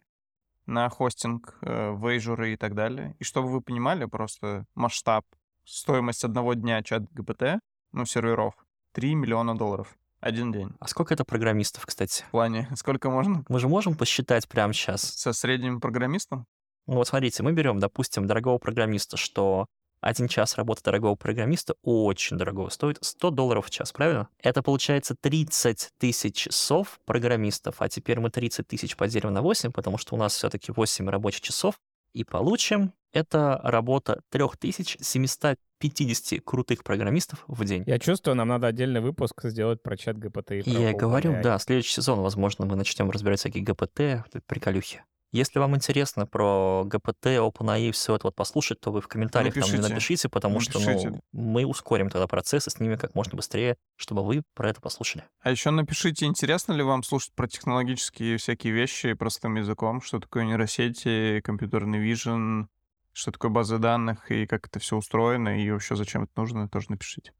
[0.65, 3.15] на хостинг э, в Azure и так далее.
[3.19, 5.25] И чтобы вы понимали просто масштаб,
[5.63, 7.59] стоимость одного дня чат ГПТ,
[7.91, 8.55] ну, серверов,
[8.93, 9.95] 3 миллиона долларов.
[10.19, 10.71] Один день.
[10.79, 12.23] А сколько это программистов, кстати?
[12.23, 13.43] В плане, сколько можно?
[13.47, 15.01] Мы же можем посчитать прямо сейчас.
[15.01, 16.45] Со средним программистом?
[16.87, 19.65] Ну вот смотрите, мы берем, допустим, дорогого программиста, что
[20.01, 24.29] один час работы дорогого программиста очень дорого стоит 100 долларов в час, правильно?
[24.39, 29.97] Это получается 30 тысяч часов программистов, а теперь мы 30 тысяч поделим на 8, потому
[29.97, 31.75] что у нас все-таки 8 рабочих часов,
[32.13, 37.83] и получим это работа 3750 крутых программистов в день.
[37.87, 40.51] Я чувствую, нам надо отдельный выпуск сделать про чат ГПТ.
[40.51, 45.03] И про Я говорю, да, следующий сезон, возможно, мы начнем разбирать всякие ГПТ, приколюхи.
[45.35, 49.69] Если вам интересно про ГПТ, OpenAI, все это вот послушать, то вы в комментариях нам
[49.69, 49.89] Напишите.
[49.89, 51.09] напишите, потому что Напишите.
[51.09, 55.25] ну, мы ускорим тогда процессы с ними как можно быстрее, чтобы вы про это послушали.
[55.41, 60.45] А еще напишите, интересно ли вам слушать про технологические всякие вещи простым языком, что такое
[60.45, 62.69] нейросети, компьютерный вижен,
[63.11, 66.85] что такое базы данных и как это все устроено, и вообще зачем это нужно, тоже
[66.91, 67.33] напишите.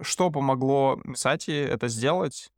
[0.00, 2.50] Что помогло Сати это сделать,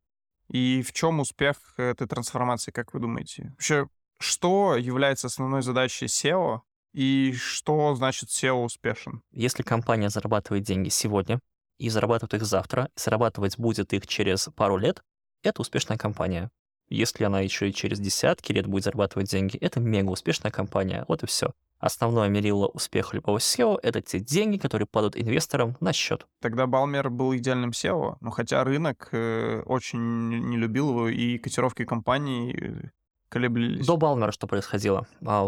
[0.49, 3.49] и в чем успех этой трансформации, как вы думаете?
[3.51, 3.87] Вообще,
[4.19, 6.61] что является основной задачей SEO,
[6.93, 9.21] и что значит SEO успешен?
[9.31, 11.39] Если компания зарабатывает деньги сегодня
[11.77, 15.01] и зарабатывает их завтра, зарабатывать будет их через пару лет,
[15.43, 16.49] это успешная компания.
[16.89, 21.05] Если она еще и через десятки лет будет зарабатывать деньги, это мега успешная компания.
[21.07, 21.53] Вот и все.
[21.79, 26.27] Основное мерило успеха любого SEO— это те деньги, которые падают инвесторам на счет.
[26.41, 31.85] Тогда Балмер был идеальным SEO, но хотя рынок э, очень не любил его, и котировки
[31.85, 32.89] компаний э,
[33.29, 33.85] колеблились.
[33.85, 35.07] До Балмера что происходило?
[35.25, 35.47] А,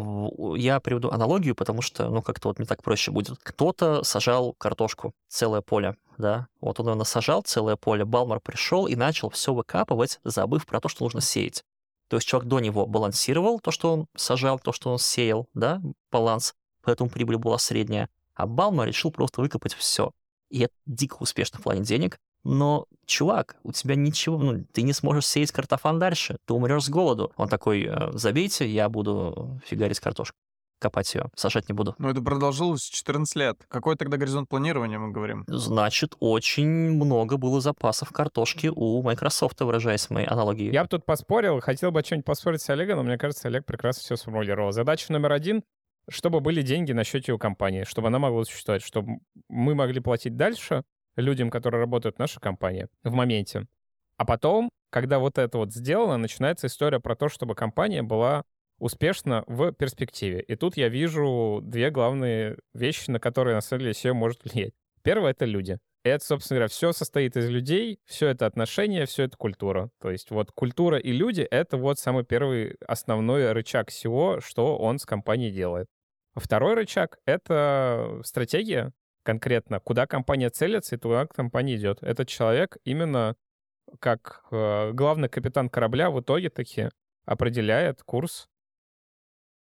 [0.56, 3.38] Я приведу аналогию, потому что, ну, как-то вот мне так проще будет.
[3.44, 6.48] Кто-то сажал картошку, целое поле, да?
[6.62, 10.88] Вот он ее насажал, целое поле, Балмер пришел и начал все выкапывать, забыв про то,
[10.88, 11.64] что нужно сеять.
[12.10, 15.82] То есть человек до него балансировал то, что он сажал, то, что он сеял, да,
[16.12, 18.10] баланс, поэтому прибыль была средняя.
[18.36, 20.12] А Балмер решил просто выкопать все.
[20.50, 22.18] И это дико успешно в плане денег.
[22.44, 26.90] Но, чувак, у тебя ничего, ну, ты не сможешь сеять картофан дальше, ты умрешь с
[26.90, 27.32] голоду.
[27.36, 30.36] Он такой, «Э, забейте, я буду фигарить картошку,
[30.80, 31.94] копать ее, сажать не буду.
[32.00, 33.58] Но это продолжилось 14 лет.
[33.68, 35.44] Какой тогда горизонт планирования мы говорим?
[35.48, 40.74] Значит, очень много было запасов картошки у Microsoft, выражаясь в моей аналогии.
[40.74, 44.02] Я бы тут поспорил, хотел бы что-нибудь поспорить с Олегом, но мне кажется, Олег прекрасно
[44.02, 44.72] все сформулировал.
[44.72, 45.64] Задача номер один—
[46.10, 50.36] чтобы были деньги на счете у компании, чтобы она могла существовать, чтобы мы могли платить
[50.36, 50.84] дальше
[51.16, 53.66] людям, которые работают в нашей компании в моменте.
[54.18, 58.44] А потом, когда вот это вот сделано, начинается история про то, чтобы компания была
[58.78, 60.42] успешна в перспективе.
[60.42, 64.74] И тут я вижу две главные вещи, на которые на самом деле SEO может влиять.
[65.04, 65.78] Первое— это люди.
[66.04, 69.92] Это, собственно говоря, все состоит из людей, все это отношения, все это культура.
[70.00, 74.98] То есть вот культура и люди— это вот самый первый основной рычаг всего, что он
[74.98, 75.88] с компанией делает.
[76.36, 78.94] Второй рычаг— это стратегия
[79.24, 82.02] конкретно, куда компания целится и туда компания идет.
[82.04, 83.36] Этот человек именно
[84.00, 86.90] как э, главный капитан корабля в итоге таки
[87.26, 88.48] определяет курс,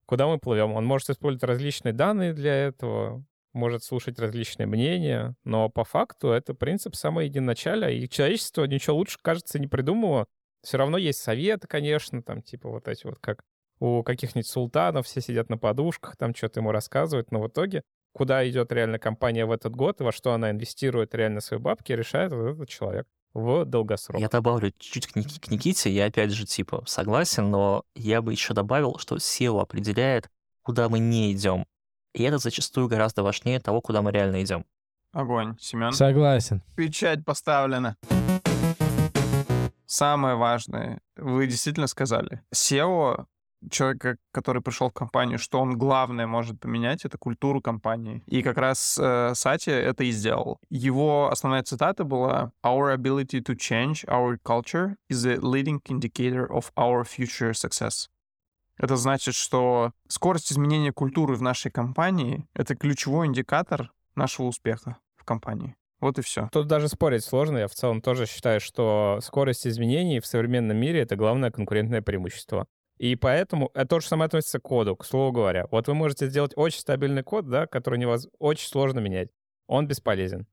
[0.07, 0.73] куда мы плывем.
[0.73, 6.55] Он может использовать различные данные для этого, может слушать различные мнения, но по факту это
[6.55, 10.27] принцип самого единоначаля, и человечество ничего лучше, кажется, не придумало.
[10.63, 13.45] Все равно есть советы, конечно, там типа вот эти вот как
[13.81, 17.83] у каких-нибудь султанов все сидят на подушках, там что-то ему рассказывают, но в итоге
[18.14, 21.92] куда идет реально компания в этот год, и во что она инвестирует реально свои бабки,
[21.92, 24.20] решает вот этот человек в долгосрок.
[24.20, 28.31] Я добавлю чуть-чуть к, Ник- к Никите, я опять же типа согласен, но я бы
[28.33, 30.31] еще добавил, что SEO определяет,
[30.62, 31.66] куда мы не идем.
[32.14, 34.64] И это зачастую гораздо важнее того, куда мы реально идем.
[35.11, 35.57] Огонь.
[35.59, 35.92] Семен?
[35.92, 36.62] Согласен.
[36.77, 37.96] Печать поставлена.
[39.87, 42.42] Самое важное, вы действительно сказали.
[42.55, 43.27] SEO,
[43.70, 48.22] человека, который пришел в компанию, что он главное может поменять, это культуру компании.
[48.27, 50.59] И как раз э, Сати это и сделал.
[50.70, 56.72] Его основная цитата была «Our ability to change our culture is a leading indicator of
[56.77, 58.09] our future success».
[58.77, 65.24] Это значит, что скорость изменения культуры в нашей компании— это ключевой индикатор нашего успеха в
[65.24, 65.77] компании.
[66.00, 66.48] Вот и все.
[66.53, 67.59] Тут даже спорить сложно.
[67.59, 72.66] Я в целом тоже считаю, что скорость изменений в современном мире— это главное конкурентное преимущество.
[73.05, 75.67] И поэтому это то же самое относится к коду, к слову говоря.
[75.71, 78.29] Вот вы можете сделать очень стабильный код, да, который невоз...
[78.38, 79.29] очень сложно менять.
[79.67, 80.47] Он бесполезен.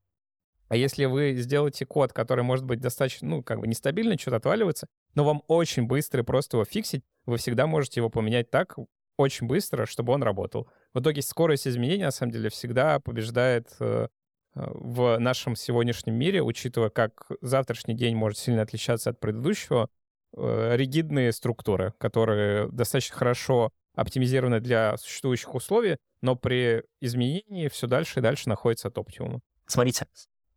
[0.68, 4.88] А если вы сделаете код, который может быть достаточно, ну, как бы нестабильный, что-то отваливается,
[5.16, 8.76] но вам очень быстро и просто его фиксить, вы всегда можете его поменять так
[9.16, 10.68] очень быстро, чтобы он работал.
[10.94, 14.10] В итоге скорость изменения, на самом деле, всегда побеждает э,
[14.56, 20.01] в нашем сегодняшнем мире, учитывая, как завтрашний день может сильно отличаться от предыдущего, э,
[20.36, 28.22] ригидные структуры, которые достаточно хорошо оптимизированы для существующих условий, но при изменении все дальше и
[28.22, 29.42] дальше находится от оптимума.
[29.66, 30.08] Смотрите,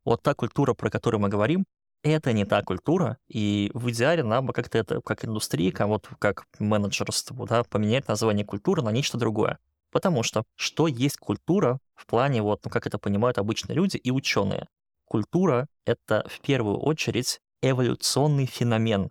[0.04, 1.64] вот та культура, про которую мы говорим,
[2.02, 6.08] это не та культура, и в идеале нам бы как-то это, как индустрия, как вот
[6.18, 9.58] как менеджерство, да, поменять название культуры на нечто другое.
[9.90, 14.10] Потому что что есть культура в плане, вот, ну, как это понимают обычные люди и
[14.10, 14.68] ученые?
[15.06, 19.10] Культура— это в первую очередь эволюционный феномен.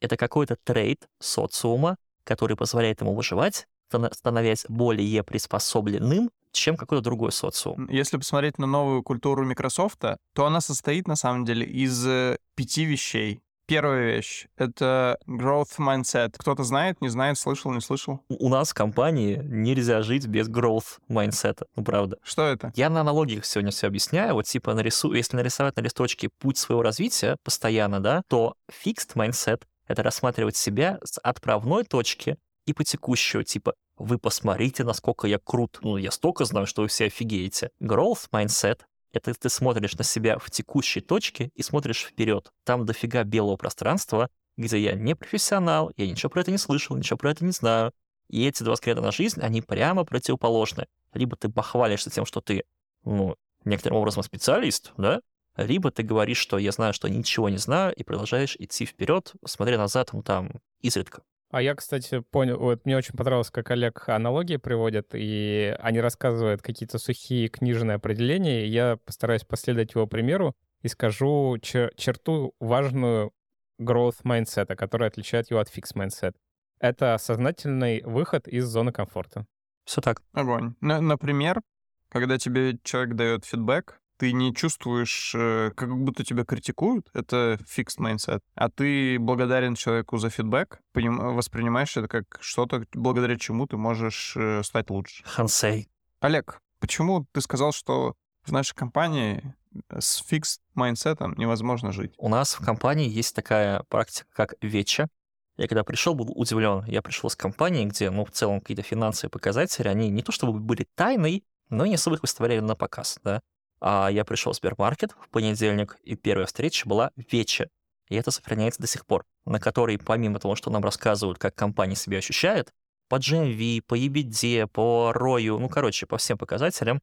[0.00, 3.66] Это какой-то трейд социума, который позволяет ему выживать,
[4.12, 7.88] становясь более приспособленным, чем какой-то другой социум.
[7.88, 10.00] Если посмотреть на новую культуру Microsoft,
[10.34, 13.40] то она состоит на самом деле из э, пяти вещей.
[13.66, 16.32] Первая вещь— это growth mindset.
[16.38, 18.24] Кто-то знает, не знает, слышал, не слышал?
[18.30, 22.16] У нас в компании нельзя жить без growth mindset а, ну правда.
[22.22, 22.72] Что это?
[22.76, 24.32] Я на аналогиях сегодня все объясняю.
[24.32, 25.12] Вот типа нарису...
[25.12, 30.98] если нарисовать на листочке путь своего развития постоянно, да, то fixed mindset— это рассматривать себя
[31.02, 35.78] с отправной точки и по текущую, типа вы посмотрите, насколько я крут.
[35.82, 37.70] Ну, я столько знаю, что вы все офигеете.
[37.80, 42.52] Growth mindset это ты смотришь на себя в текущей точке и смотришь вперед.
[42.64, 47.16] Там дофига белого пространства, где я не профессионал, я ничего про это не слышал, ничего
[47.16, 47.92] про это не знаю.
[48.28, 50.86] И эти два взгляда на жизнь, они прямо противоположны.
[51.14, 52.64] Либо ты похвалишься тем, что ты,
[53.04, 55.20] ну, некоторым образом специалист, да,
[55.58, 59.78] либо ты говоришь, что я знаю, что ничего не знаю, и продолжаешь идти вперед, смотря
[59.78, 61.22] назад, ну, там, изредка.
[61.50, 66.60] А я, кстати, понял, вот мне очень понравилось, как Олег аналогии приводит, и они рассказывают
[66.60, 73.32] какие-то сухие книжные определения, и я постараюсь последовать его примеру и скажу чер- черту важную
[73.80, 76.34] growth mindset, которая отличает его от fixed mindset.
[76.80, 79.46] Это сознательный выход из зоны комфорта.
[79.84, 80.20] Все так.
[80.32, 80.74] Огонь.
[80.80, 81.62] На- например,
[82.10, 87.98] когда тебе человек дает фидбэк, ты не чувствуешь, э, как будто тебя критикуют, это fixed
[87.98, 93.76] mindset, а ты благодарен человеку за фидбэк, поним- воспринимаешь это как что-то, благодаря чему ты
[93.76, 95.22] можешь э, стать лучше.
[95.24, 95.88] Хансей.
[96.20, 99.54] Олег, почему ты сказал, что в нашей компании
[99.96, 102.12] с fixed mindset невозможно жить?
[102.18, 105.08] У нас в компании есть такая практика, как веча.
[105.56, 106.84] Я когда пришел, был удивлен.
[106.86, 110.58] Я пришел с компании, где, ну, в целом, какие-то финансовые показатели, они не то чтобы
[110.60, 113.40] были тайной, но и не особо их выставляли на показ, да.
[113.80, 117.68] А я пришел в Сбермаркет в понедельник, и первая встреча была вече.
[118.08, 121.94] И это сохраняется до сих пор, на которой, помимо того, что нам рассказывают, как компания
[121.94, 122.72] себя ощущает,
[123.08, 127.00] по GMV, по EBITDA, по ROI, ну, короче, по всем показателям,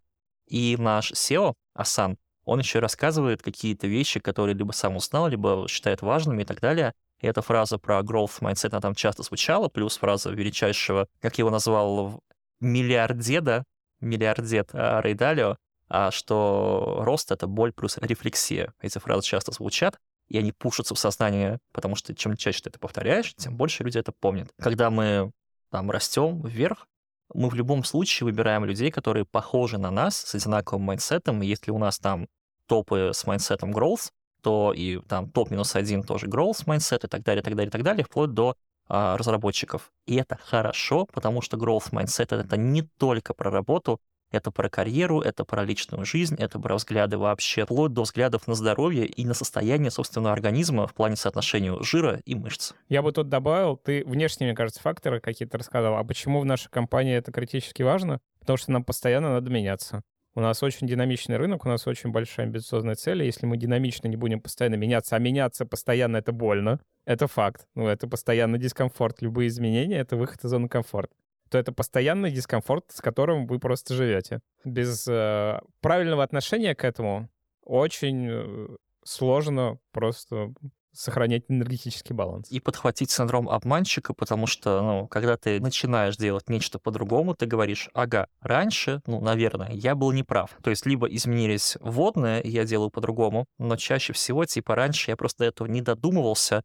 [0.48, 6.02] и наш SEO, Асан, он еще рассказывает какие-то вещи, которые либо сам узнал, либо считает
[6.02, 6.94] важными и так далее.
[7.20, 11.50] И эта фраза про growth mindset, она там часто звучала, плюс фраза величайшего, как его
[11.50, 12.22] назвал,
[12.60, 13.64] миллиардеда,
[14.00, 15.58] миллиардет а, Рейдалио,
[15.88, 18.74] а, что рост— это боль плюс рефлексия.
[18.82, 22.80] Эти фразы часто звучат, и они пушатся в сознание, потому что чем чаще ты это
[22.80, 24.52] повторяешь, тем больше люди это помнят.
[24.60, 25.32] Когда мы
[25.70, 26.88] там растем вверх,
[27.34, 31.48] мы в любом случае выбираем людей, которые похожи на нас, с одинаковым mindset ом, и
[31.48, 32.28] если у нас там
[32.68, 37.08] топы с mindset ом growth, то и там топ минус один тоже growth mindset и
[37.08, 38.56] так далее, так далее, так далее, вплоть до
[38.88, 39.92] а, разработчиков.
[40.06, 44.00] И это хорошо, потому что growth mindset— это не только про работу,
[44.36, 48.54] это про карьеру, это про личную жизнь, это про взгляды вообще, вплоть до взглядов на
[48.54, 52.74] здоровье и на состояние собственного организма в плане соотношения жира и мышц.
[52.90, 55.96] Я бы тут добавил, ты внешние, мне кажется, факторы какие-то рассказал.
[55.96, 58.20] А почему в нашей компании это критически важно?
[58.40, 60.04] Потому что нам постоянно надо меняться.
[60.38, 63.24] У нас очень динамичный рынок, у нас очень большие амбициозные цели.
[63.24, 67.68] Если мы динамично не будем постоянно меняться, а меняться постоянно— это больно, это факт.
[67.74, 69.22] Ну, это постоянный дискомфорт.
[69.22, 71.16] Любые изменения— это выход из зоны комфорта
[71.50, 74.40] то это постоянный дискомфорт, с которым вы просто живете.
[74.64, 77.30] Без э, правильного отношения к этому
[77.64, 78.68] очень э,
[79.04, 80.54] сложно просто
[80.96, 82.50] сохранять энергетический баланс.
[82.50, 87.90] И подхватить синдром обманщика, потому что, ну, когда ты начинаешь делать нечто по-другому, ты говоришь,
[87.94, 90.56] ага, раньше, ну, наверное, я был неправ.
[90.64, 95.40] То есть либо изменились водные, я делаю по-другому, но чаще всего, типа, раньше я просто
[95.40, 96.64] до этого не додумывался.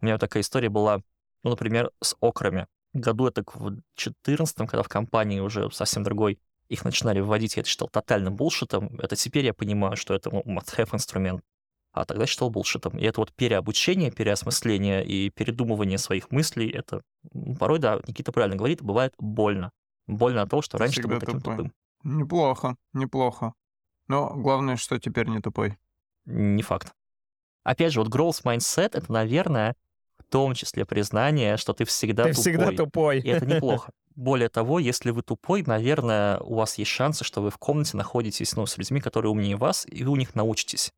[0.00, 1.02] У меня вот такая история была,
[1.42, 6.84] ну, например, с окрами году это в 14 когда в компании уже совсем другой их
[6.84, 8.98] начинали вводить, я это считал тотальным булшитом.
[8.98, 11.42] Это теперь я понимаю, что это ну, must-have инструмент.
[11.92, 12.98] А тогда считал булшитом.
[12.98, 17.02] И это вот переобучение, переосмысление и передумывание своих мыслей, это
[17.58, 19.70] порой, да, Никита правильно говорит, бывает больно.
[20.06, 21.56] Больно от того, что раньше ты был таким тупой.
[21.56, 21.72] тупым.
[22.04, 23.52] Неплохо, неплохо.
[24.08, 25.76] Но главное, что теперь не тупой.
[26.24, 26.94] Не факт.
[27.62, 29.76] Опять же, вот growth mindset— это, наверное,
[30.32, 32.42] том числе признание, что ты всегда Ты тупой.
[32.42, 33.20] всегда тупой.
[33.20, 33.92] И это неплохо.
[34.16, 38.56] Более того, если вы тупой, наверное, у вас есть шансы, что вы в комнате находитесь
[38.56, 40.92] ну, с людьми, которые умнее вас, и вы у них научитесь.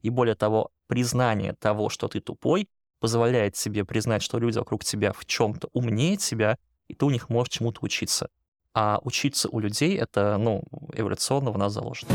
[0.00, 2.68] И более того, признание того, что ты тупой,
[3.00, 6.56] позволяет себе признать, что люди вокруг тебя в чем-то умнее тебя,
[6.88, 8.28] и ты у них можешь чему-то учиться.
[8.74, 12.10] А учиться у людей— это, ну, эволюционно в нас заложено.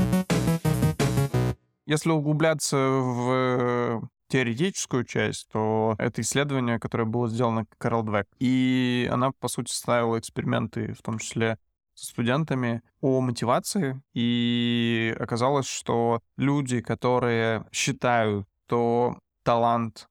[1.86, 8.28] Если углубляться в теоретическую часть, то это исследование, которое было сделано Карл Двек.
[8.40, 11.60] И она, по сути, ставила эксперименты, в том числе
[11.94, 14.02] со студентами, о мотивации.
[14.16, 20.08] И оказалось, что люди, которые считают, что талант,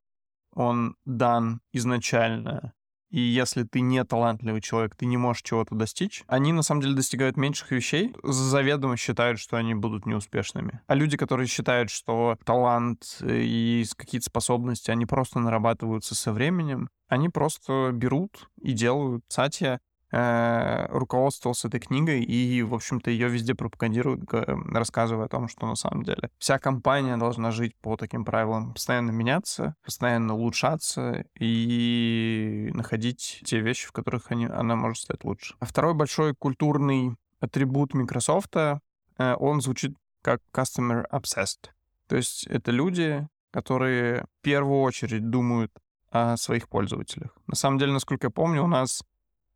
[0.54, 2.74] он дан изначально,
[3.12, 6.94] и если ты не талантливый человек, ты не можешь чего-то достичь, они на самом деле
[6.94, 10.80] достигают меньших вещей, заведомо считают, что они будут неуспешными.
[10.86, 17.28] А люди, которые считают, что талант и какие-то способности, они просто нарабатываются со временем, они
[17.28, 19.22] просто берут и делают.
[19.28, 19.78] Сатья
[20.12, 25.74] руководствовался этой книгой и, в общем-то, ее везде пропагандирует, г- рассказывая о том, что на
[25.74, 33.40] самом деле вся компания должна жить по таким правилам, постоянно меняться, постоянно улучшаться и находить
[33.44, 35.54] те вещи, в которых они, она может стать лучше.
[35.60, 38.78] А второй большой культурный атрибут Microsoft, э,
[39.18, 41.70] он звучит как customer obsessed.
[42.06, 45.72] То есть это люди, которые в первую очередь думают
[46.10, 47.36] о своих пользователях.
[47.46, 49.04] На самом деле, насколько я помню, у нас э,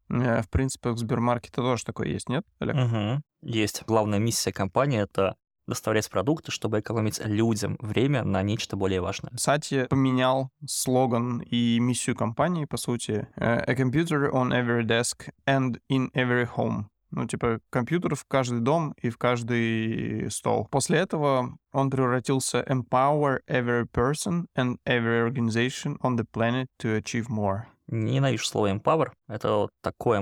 [0.08, 2.76] в принципе в Сбермаркете тоже такое есть, нет, Олег?
[2.76, 3.22] Мгм.
[3.42, 3.82] Есть.
[3.86, 5.36] Главная миссия компании— это
[5.66, 9.32] доставлять продукты, чтобы экономить людям время на нечто более важное.
[9.36, 13.26] Сати поменял слоган и миссию компании, по сути.
[13.36, 16.84] э, A computer on every desk and in every home.
[17.10, 20.68] Ну, типа, компьютер в каждый дом и в каждый стол.
[20.70, 27.28] После этого он превратился empower every person and every organization on the planet to achieve
[27.28, 27.62] more.
[27.88, 29.12] Ненавижу слово empower.
[29.28, 30.20] Это вот такое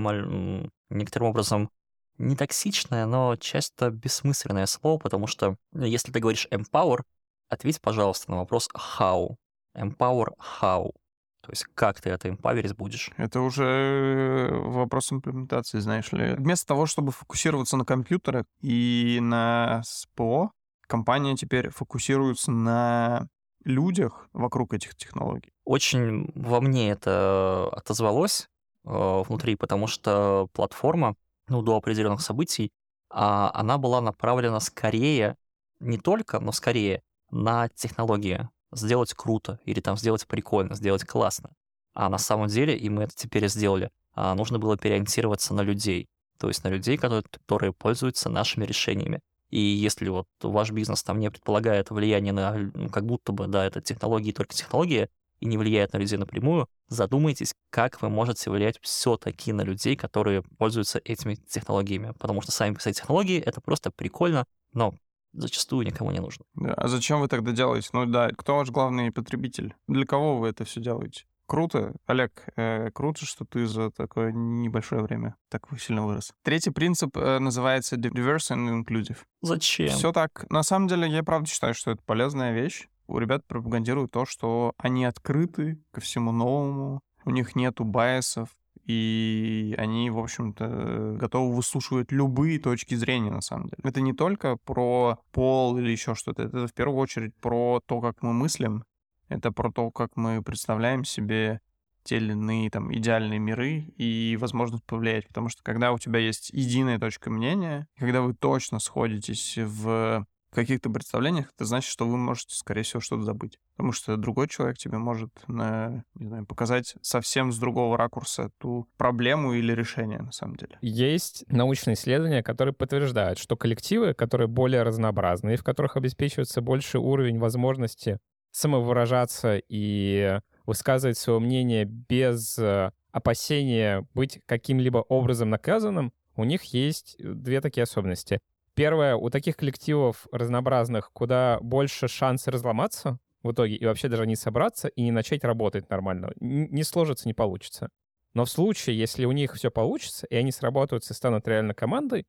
[0.90, 1.70] некоторым образом
[2.18, 7.00] не токсичное, но часто бессмысленное слово, потому что ну, если ты говоришь empower,
[7.48, 9.36] ответь, пожалуйста, на вопрос how.
[9.76, 10.28] Empower
[10.60, 10.92] how.
[11.40, 13.10] То есть как ты это empowerить будешь?
[13.16, 16.34] Это уже вопрос имплементации, знаешь ли.
[16.36, 20.52] Вместо того, чтобы фокусироваться на компьютерах и на СПО,
[20.86, 23.28] компания теперь фокусируется на
[23.64, 25.52] людях вокруг этих технологий.
[25.64, 28.48] Очень во мне это отозвалось
[28.84, 31.16] э, внутри, потому что платформа,
[31.48, 32.72] ну, до определенных событий,
[33.10, 35.36] а, она была направлена скорее,
[35.80, 38.48] не только, но скорее на технологии.
[38.72, 41.54] Сделать круто или там сделать прикольно, сделать классно.
[41.94, 46.08] А на самом деле, и мы это теперь сделали, а, нужно было переориентироваться на людей.
[46.38, 49.20] То есть на людей, которые, которые пользуются нашими решениями.
[49.50, 53.64] И если вот ваш бизнес там не предполагает влияние на, ну, как будто бы, да,
[53.64, 55.08] это технологии, только технологии,
[55.40, 60.42] и не влияет на людей напрямую, задумайтесь, как вы можете влиять все-таки на людей, которые
[60.42, 62.14] пользуются этими технологиями.
[62.18, 64.94] Потому что сами себе технологии— это просто прикольно, но
[65.34, 66.44] зачастую никому не нужно.
[66.76, 67.90] А зачем вы тогда делаете?
[67.92, 69.74] Ну да, кто ваш главный потребитель?
[69.86, 71.24] Для кого вы это все делаете?
[71.46, 71.94] Круто.
[72.06, 76.32] Олег, э, круто, что ты за такое небольшое время так сильно вырос.
[76.42, 79.18] Третий принцип э, называется diverse and inclusive.
[79.42, 79.88] Зачем?
[79.90, 80.46] Все так.
[80.50, 82.88] На самом деле, я правда считаю, что это полезная вещь.
[83.06, 88.48] У ребят пропагандируют то, что они открыты ко всему новому, у них нету байсов,
[88.86, 93.80] и они, в общем-то, готовы выслушивать любые точки зрения, на самом деле.
[93.82, 98.22] Это не только про пол или еще что-то, это в первую очередь про то, как
[98.22, 98.84] мы мыслим,
[99.28, 101.60] это про то, как мы представляем себе
[102.04, 105.26] те или иные там идеальные миры и возможность повлиять.
[105.26, 110.88] Потому что когда у тебя есть единая точка мнения, когда вы точно сходитесь в каких-то
[110.88, 113.58] представлениях, это значит, что вы можете, скорее всего, что-то забыть.
[113.76, 118.86] Потому что другой человек тебе может, на, не знаю, показать совсем с другого ракурса ту
[118.96, 120.78] проблему или решение, на самом деле.
[120.80, 127.00] Есть научные исследования, которые подтверждают, что коллективы, которые более разнообразны и в которых обеспечивается больший
[127.00, 128.18] уровень возможности
[128.54, 137.16] самовыражаться и высказывать свое мнение без э, опасения быть каким-либо образом наказанным, у них есть
[137.18, 138.40] две такие особенности.
[138.74, 144.36] Первое, у таких коллективов разнообразных куда больше шансы разломаться в итоге и вообще даже не
[144.36, 146.32] собраться и не начать работать нормально.
[146.40, 147.90] Не сложится, не получится.
[148.34, 152.24] Но в случае, если у них все получится, и они сработаются и станут реально командой,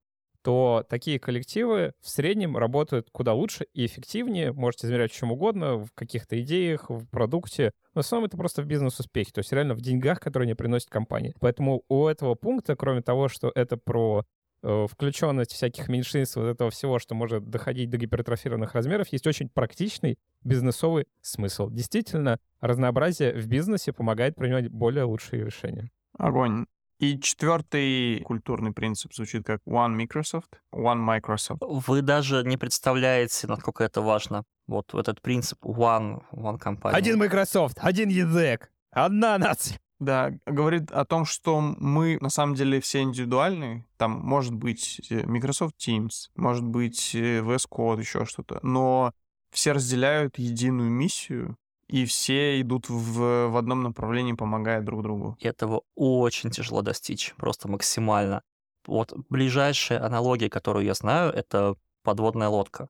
[0.46, 4.54] то такие коллективы в среднем работают куда лучше и эффективнее.
[4.54, 7.72] Можете измерять чем угодно, в каких-то идеях, в продукте.
[7.96, 10.92] Но в основном это просто в бизнес-успехе, то есть реально в деньгах, которые они приносят
[10.92, 11.34] компании.
[11.40, 14.24] Поэтому у этого пункта, кроме того, что это про
[14.62, 19.50] э, включенность всяких меньшинств, вот этого всего, что может доходить до гипертрофированных размеров, есть очень
[19.50, 21.72] практичный бизнесовый смысл.
[21.72, 25.90] Действительно, разнообразие в бизнесе помогает принимать более лучшие решения.
[26.20, 26.68] Огонь.
[27.00, 31.62] И четвертый культурный принцип звучит как One Microsoft, One Microsoft.
[31.62, 34.44] Вы даже не представляете, насколько это важно.
[34.68, 36.98] Вот этот принцип one, one компания.
[36.98, 39.80] Один Microsoft, один язык, одна нация.
[40.00, 43.86] Да, говорит о том, что мы на самом деле все индивидуальные.
[43.98, 48.60] Там может быть э, Microsoft Teams, может быть э, VS Code, еще что-то.
[48.62, 49.14] Но
[49.52, 51.58] все разделяют единую миссию,
[51.88, 55.38] и все идут в, в одном направлении, помогая друг другу.
[55.40, 58.42] И этого очень тяжело достичь, просто максимально.
[58.88, 62.90] Вот ближайшая аналогия, которую я знаю, это подводная лодка.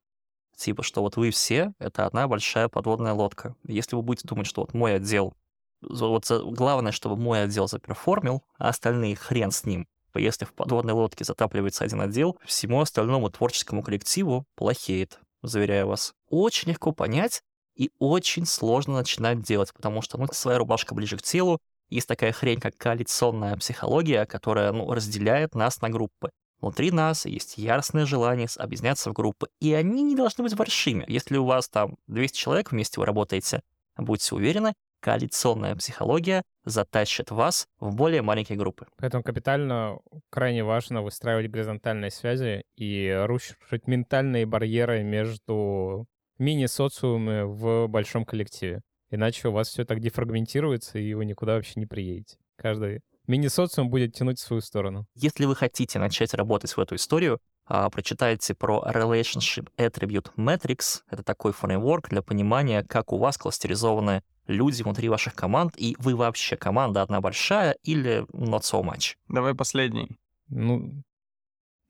[0.56, 3.56] Типа, что вот вы все— это одна большая подводная лодка.
[3.68, 5.34] Если вы будете думать, что вот мой отдел
[5.82, 9.88] Вот главное, чтобы мой отдел заперформил, а остальные хрен с ним.
[10.16, 16.14] Если в подводной лодке затапливается один отдел, всему остальному творческому коллективу плохеет, заверяю вас.
[16.30, 17.44] Очень легко понять
[17.76, 21.60] и очень сложно начинать делать, потому что, ну, своя рубашка ближе к телу,
[21.90, 26.32] есть такая хрень, как коалиционная психология, которая, ну, разделяет нас на группы.
[26.62, 31.06] Внутри нас есть яростное желание объединяться в группы, и они не должны быть большими.
[31.08, 33.62] Если у вас там 200 человек вместе вы работаете,
[33.98, 38.88] будьте уверены, коалиционная психология затащит вас в более маленькие группы.
[38.98, 40.00] Поэтому капитально
[40.32, 46.08] крайне важно выстраивать горизонтальные связи и рушить ментальные барьеры между
[46.38, 48.82] мини-социумы в большом коллективе.
[49.10, 52.38] Иначе у вас все так дефрагментируется, и вы никуда вообще не приедете.
[52.58, 55.06] Каждый мини-социум будет тянуть в свою сторону.
[55.16, 61.02] Если вы хотите начать работать в эту историю, а, прочитайте про Relationship Attribute Matrix.
[61.10, 66.16] Это такой фреймворк для понимания, как у вас кластеризованы люди внутри ваших команд, и вы
[66.16, 69.16] вообще команда одна большая или not so much.
[69.28, 70.18] Давай последний.
[70.50, 71.04] Ну,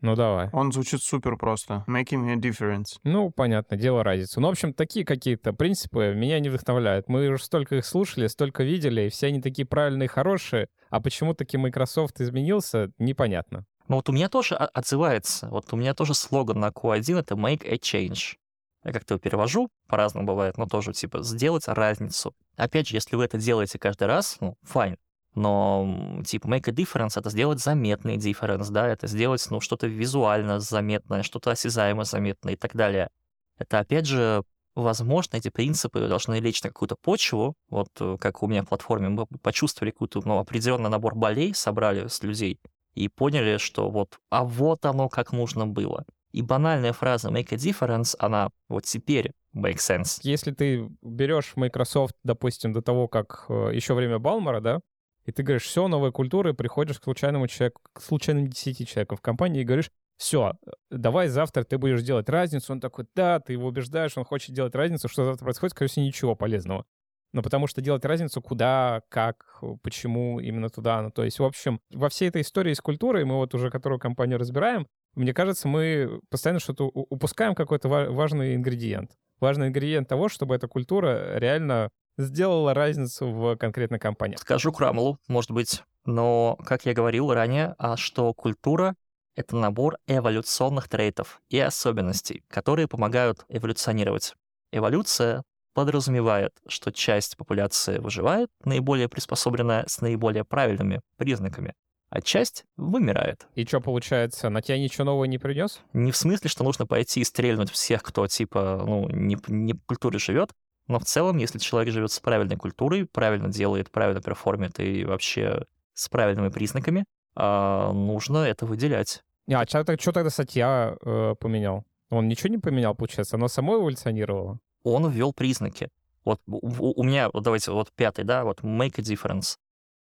[0.01, 0.49] ну давай.
[0.51, 1.83] Он звучит супер просто.
[1.87, 2.99] Making a difference.
[3.03, 4.39] Ну, понятно, дело разницу.
[4.41, 7.07] Ну, в общем, такие какие-то принципы меня не вдохновляют.
[7.07, 11.33] Мы уже столько их слушали, столько видели, и все они такие правильные, хорошие, а почему
[11.33, 13.65] таки Microsoft изменился, непонятно.
[13.87, 17.67] Но вот у меня тоже отзывается, вот у меня тоже слоган на Q1— это «Make
[17.67, 18.37] a change».
[18.83, 22.35] Я как-то его перевожу, по-разному бывает, но тоже типа «сделать разницу».
[22.55, 24.97] Опять же, если вы это делаете каждый раз, ну, файн.
[25.35, 30.59] Но типа make a difference— это сделать заметный difference, да, это сделать, ну, что-то визуально
[30.59, 33.09] заметное, что-то осязаемо заметное и так далее.
[33.57, 34.43] Это, опять же,
[34.75, 39.09] возможно, эти принципы должны лечь на какую-то почву, вот э, как у меня в платформе,
[39.09, 42.59] мы почувствовали какой-то ну, определенный набор болей, собрали с людей,
[42.93, 46.05] и поняли, что вот, а вот оно как нужно было.
[46.31, 50.19] И банальная фраза make a difference, она вот теперь make sense.
[50.23, 54.79] Если ты берешь Microsoft, допустим, до того, как э, еще время Балмара, да,
[55.25, 59.17] и ты говоришь, все, новая культура, и приходишь к случайному человеку, к случайным 10 человекам
[59.17, 60.53] в компании и говоришь, все,
[60.89, 62.71] давай завтра ты будешь делать разницу.
[62.71, 65.09] Он такой, да, ты его убеждаешь, он хочет делать разницу.
[65.09, 66.85] Что завтра происходит, скорее всего, ничего полезного.
[67.33, 71.01] Но потому что делать разницу куда, как, почему именно туда.
[71.01, 73.99] Ну, то есть, в общем, во всей этой истории с культурой, мы вот уже которую
[73.99, 79.11] компанию разбираем, мне кажется, мы постоянно что-то упускаем какой-то ва- важный ингредиент.
[79.41, 84.37] Важный ингредиент того, чтобы эта культура реально сделала разницу в конкретной компании.
[84.37, 88.95] Скажу Крамлу, может быть, но, как я говорил ранее, а что культура—
[89.35, 94.35] это набор эволюционных трейтов и особенностей, которые помогают эволюционировать.
[94.71, 95.43] Эволюция
[95.73, 101.73] подразумевает, что часть популяции выживает, наиболее приспособленная с наиболее правильными признаками,
[102.09, 103.45] а часть вымирает.
[103.55, 105.81] И что получается, на тебя ничего нового не принес?
[105.91, 109.81] Не в смысле, что нужно пойти и стрельнуть всех, кто типа, ну, не, не в
[109.85, 110.51] культуре живет,
[110.87, 115.65] но в целом, если человек живет с правильной культурой, правильно делает, правильно перформит и вообще
[115.93, 117.05] с правильными признаками,
[117.35, 119.23] а, нужно это выделять.
[119.51, 121.85] А что тогда статья э, поменял?
[122.09, 123.35] Он ничего не поменял, получается?
[123.35, 124.59] Оно само эволюционировало?
[124.83, 125.89] Он ввел признаки.
[126.23, 129.57] Вот у, у- у меня, вот давайте, вот пятый, да, вот make a difference.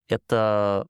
[0.07, 0.85] Это,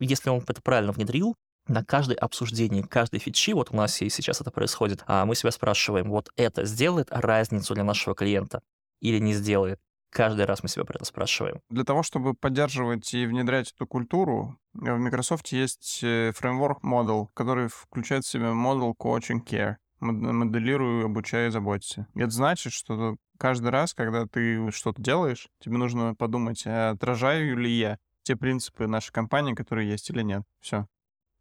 [0.00, 1.34] если он это правильно внедрил,
[1.66, 5.50] на каждое обсуждение, каждой фичи, вот у нас и сейчас это происходит, а мы себя
[5.50, 8.60] спрашиваем, вот это сделает разницу для нашего клиента
[9.04, 9.78] или не сделает?
[10.10, 11.60] Каждый раз мы себя про это спрашиваем.
[11.68, 17.26] Для того, чтобы поддерживать и внедрять эту культуру, э, в Microsoft есть э, фреймворк Model,
[17.34, 19.76] который включает в себя Model Coaching Care.
[20.00, 22.06] Мод- Моделирую, обучаю, заботься.
[22.14, 27.56] И это значит, что каждый раз, когда ты что-то делаешь, тебе нужно подумать, а отражаю
[27.58, 30.44] ли я те принципы нашей компании, которые есть или нет.
[30.60, 30.86] Все.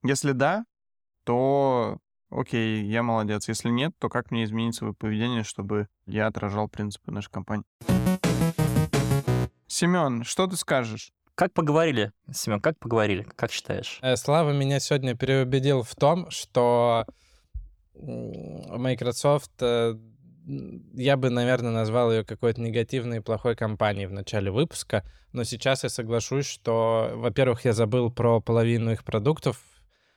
[0.03, 0.65] Если да,
[1.23, 1.99] то
[2.35, 3.47] окей, я молодец.
[3.47, 7.65] Если нет, то как мне изменить свое поведение, чтобы я отражал принципы нашей компании?
[9.67, 11.13] Семен, что ты скажешь?
[11.35, 13.25] Как поговорили, Семен, как поговорили?
[13.35, 13.99] Как считаешь?
[14.03, 17.05] Э, Слава меня сегодня переубедил в том, что
[17.95, 19.95] Microsoft, э,
[20.93, 25.83] я бы, наверное, назвал ее какой-то негативной и плохой компанией в начале выпуска, но сейчас
[25.83, 29.59] я соглашусь, что, во-первых, я забыл про половину их продуктов,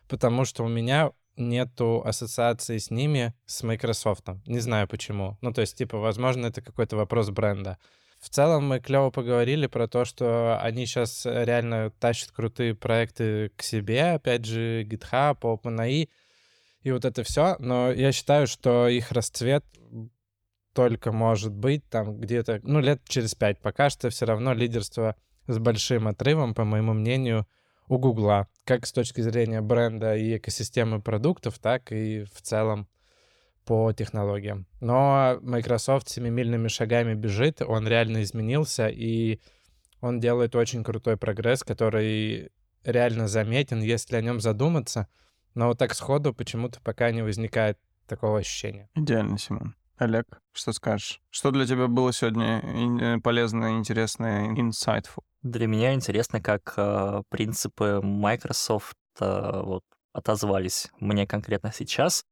[0.09, 4.25] потому что у меня нету ассоциации с ними с Microsoft.
[4.47, 5.39] Не знаю почему.
[5.41, 7.79] Ну, то есть, типа, возможно, это какой-то вопрос бренда.
[8.19, 13.63] В целом мы клево поговорили про то, что они сейчас реально тащат крутые проекты к
[13.63, 16.09] себе, опять же, GitHub, OpenAI
[16.83, 17.57] и вот это все.
[17.59, 19.65] Но я считаю, что их расцвет
[20.73, 23.61] только может быть там где-то, ну, лет через пять.
[23.61, 25.17] Пока что все равно лидерство
[25.47, 27.47] с большим отрывом, по моему мнению,
[27.89, 32.89] у Гугла, как с точки зрения бренда и экосистемы продуктов, так и в целом
[33.65, 34.67] по технологиям.
[34.81, 39.41] Но Microsoft семимильными шагами бежит, он реально изменился, и
[40.01, 42.51] он делает очень крутой прогресс, который
[42.85, 45.09] реально заметен, если о нем задуматься,
[45.55, 48.89] но вот так сходу почему-то пока не возникает такого ощущения.
[48.95, 49.75] Идеально, Симон.
[49.97, 51.21] Олег, что скажешь?
[51.31, 55.25] Что для тебя было сегодня ин- э, полезно, интересно, insightful?
[55.47, 62.25] Для меня интересно, как э, принципы Microsoft э, вот, отозвались мне конкретно сейчас.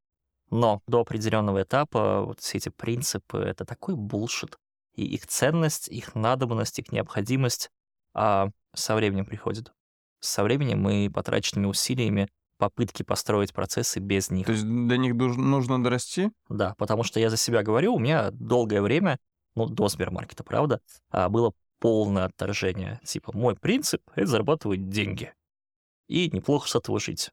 [0.51, 4.57] Но до определенного этапа вот все эти принципы— это такой булшит.
[4.95, 7.71] И их ценность, их надобность, их необходимость
[8.15, 9.73] а со временем приходит.
[10.19, 14.47] Со временем мы потраченными усилиями попытки построить процессы без них.
[14.47, 16.33] То есть до них нужно дорасти?
[16.49, 19.19] Да, потому что я за себя говорю, у меня долгое время,
[19.55, 21.53] ну, до Сбермаркета, правда, а, было
[21.85, 22.99] полное отторжение.
[23.05, 25.35] Типа, мой принцип— это зарабатывать деньги.
[26.09, 27.31] И неплохо с этого жить.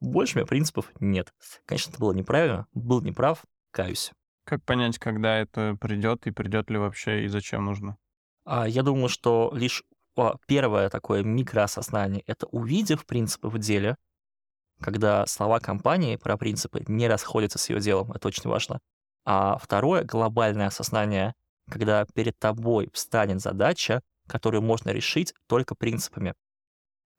[0.00, 1.32] Больше у меня принципов нет.
[1.64, 4.10] Конечно, это было неправильно, был неправ, каюсь.
[4.46, 7.96] Как понять, когда это придет и придет ли вообще и зачем нужно?
[8.44, 9.84] А я думаю, что лишь
[10.16, 13.96] а, первое такое микроосознание— это увидев принципы в деле,
[14.80, 18.80] когда слова компании про принципы не расходятся с ее делом, это очень важно.
[19.24, 21.34] А второе— глобальное осознание,
[21.70, 26.34] когда перед тобой встанет задача, которую можно решить только принципами.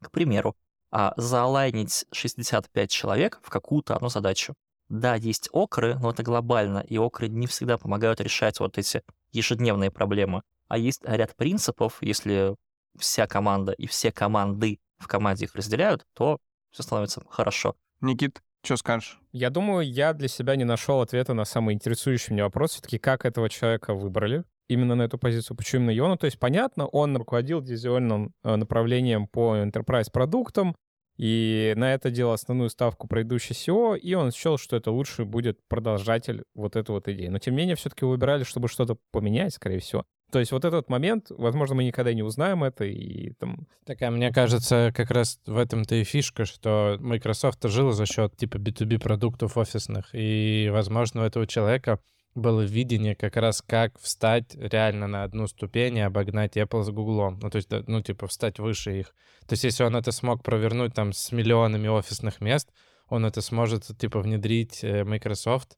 [0.02, 0.56] К примеру,
[0.92, 4.56] а, заолайнить 65 человек в какую-то одну задачу.
[4.88, 9.90] Да, есть окры, но это глобально, и окры не всегда помогают решать вот эти ежедневные
[9.90, 10.44] проблемы.
[10.68, 12.56] А есть ряд принципов, если
[12.98, 16.40] вся команда и все команды в команде их разделяют, то
[16.72, 17.76] все становится хорошо.
[18.02, 19.20] Никит, что скажешь?
[19.32, 23.26] Я думаю, я для себя не нашел ответа на самый интересующий меня вопрос, все-таки как
[23.26, 26.08] этого человека выбрали именно на эту позицию, почему именно его.
[26.08, 30.76] Ну, то есть, понятно, он руководил дизайном э, направлением по enterprise продуктам,
[31.18, 35.60] и на это делал основную ставку предыдущий SEO, и он счел, что это лучше будет
[35.70, 37.28] продолжатель вот этой вот идеи.
[37.28, 40.06] Но, тем не менее, все-таки выбирали, чтобы что-то поменять, скорее всего.
[40.32, 43.68] То есть вот этот момент, возможно, мы никогда не узнаем это, и там...
[43.86, 48.36] Так, а мне кажется, как раз в этом-то и фишка, что Microsoft жила за счет
[48.36, 52.00] типа B2B продуктов офисных, и, возможно, у этого человека
[52.36, 57.32] было видение как раз как встать реально на одну ступень и обогнать Apple с Google.
[57.42, 59.08] Ну, то есть, ну, типа, встать выше их.
[59.48, 62.70] То есть, если он это смог провернуть там с миллионами офисных мест,
[63.08, 65.78] он это сможет, типа, внедрить э, Microsoft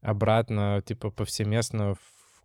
[0.00, 1.94] обратно, типа, повсеместно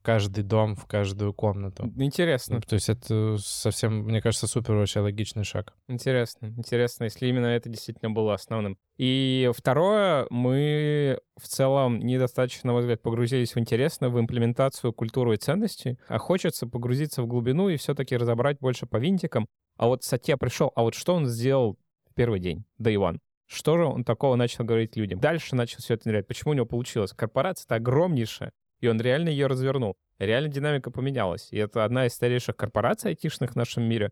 [0.07, 1.91] каждый дом, в каждую комнату.
[1.97, 2.55] Интересно.
[2.55, 5.73] Ну, то есть это совсем, мне кажется, супер вообще логичный шаг.
[5.89, 8.77] Интересно, интересно, если именно это действительно было основным.
[8.97, 15.33] И второе, мы в целом недостаточно, на мой взгляд, погрузились в интересно, в имплементацию культуры
[15.35, 19.45] и ценностей, а хочется погрузиться в глубину и все-таки разобрать больше по винтикам.
[19.75, 21.77] А вот Сатья пришел, а вот что он сделал
[22.09, 23.17] в первый день, day one?
[23.45, 25.19] Что же он такого начал говорить людям?
[25.19, 26.27] Дальше начал все это внедрять.
[26.27, 27.11] Почему у него получилось?
[27.11, 29.95] Корпорация-то огромнейшая, и он реально ее развернул.
[30.19, 31.49] Реально динамика поменялась.
[31.51, 34.11] И это одна из старейших корпораций айтишных в нашем мире.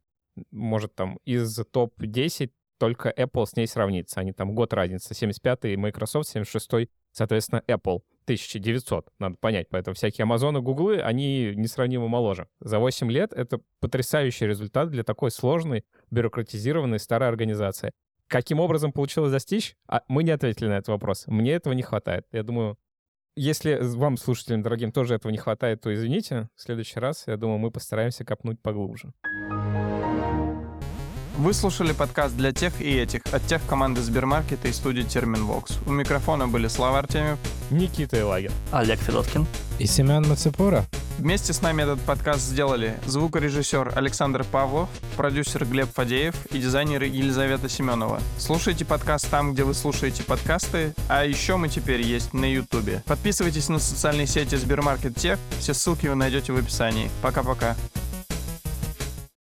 [0.52, 4.20] Может, там из топ-10 только Apple с ней сравнится.
[4.20, 5.14] Они там год разница.
[5.14, 8.02] 75-й Microsoft, 76-й, соответственно, Apple.
[8.26, 9.68] 1900, надо понять.
[9.70, 12.48] Поэтому всякие и Google, они несравнимо моложе.
[12.60, 17.92] За 8 лет это потрясающий результат для такой сложной, бюрократизированной старой организации.
[18.28, 19.76] Каким образом получилось достичь?
[19.88, 21.28] А мы не ответили на этот вопрос.
[21.28, 22.26] Мне этого не хватает.
[22.32, 22.78] Я думаю,
[23.36, 26.50] если вам, слушателям дорогим, тоже этого не хватает, то извините.
[26.56, 29.14] В следующий раз, я думаю, мы постараемся копнуть поглубже.
[31.38, 35.80] Вы слушали подкаст для тех и этих от тех команды Сбермаркета и студии Терминвокс.
[35.86, 37.38] У микрофона были Слава Артемьев.
[37.72, 38.52] Никита Илагин.
[38.72, 39.46] Олег Федоткин.
[39.78, 40.86] И Семен Мацепура.
[41.18, 47.70] Вместе с нами этот подкаст сделали звукорежиссер Александр Павлов, продюсер Глеб Фадеев и дизайнер Елизавета
[47.70, 48.20] Семенова.
[48.38, 53.02] Слушайте подкаст там, где вы слушаете подкасты, а еще мы теперь есть на Ютубе.
[53.06, 57.10] Подписывайтесь на социальные сети Сбермаркет Тех, все ссылки вы найдете в описании.
[57.22, 57.78] Пока-пока.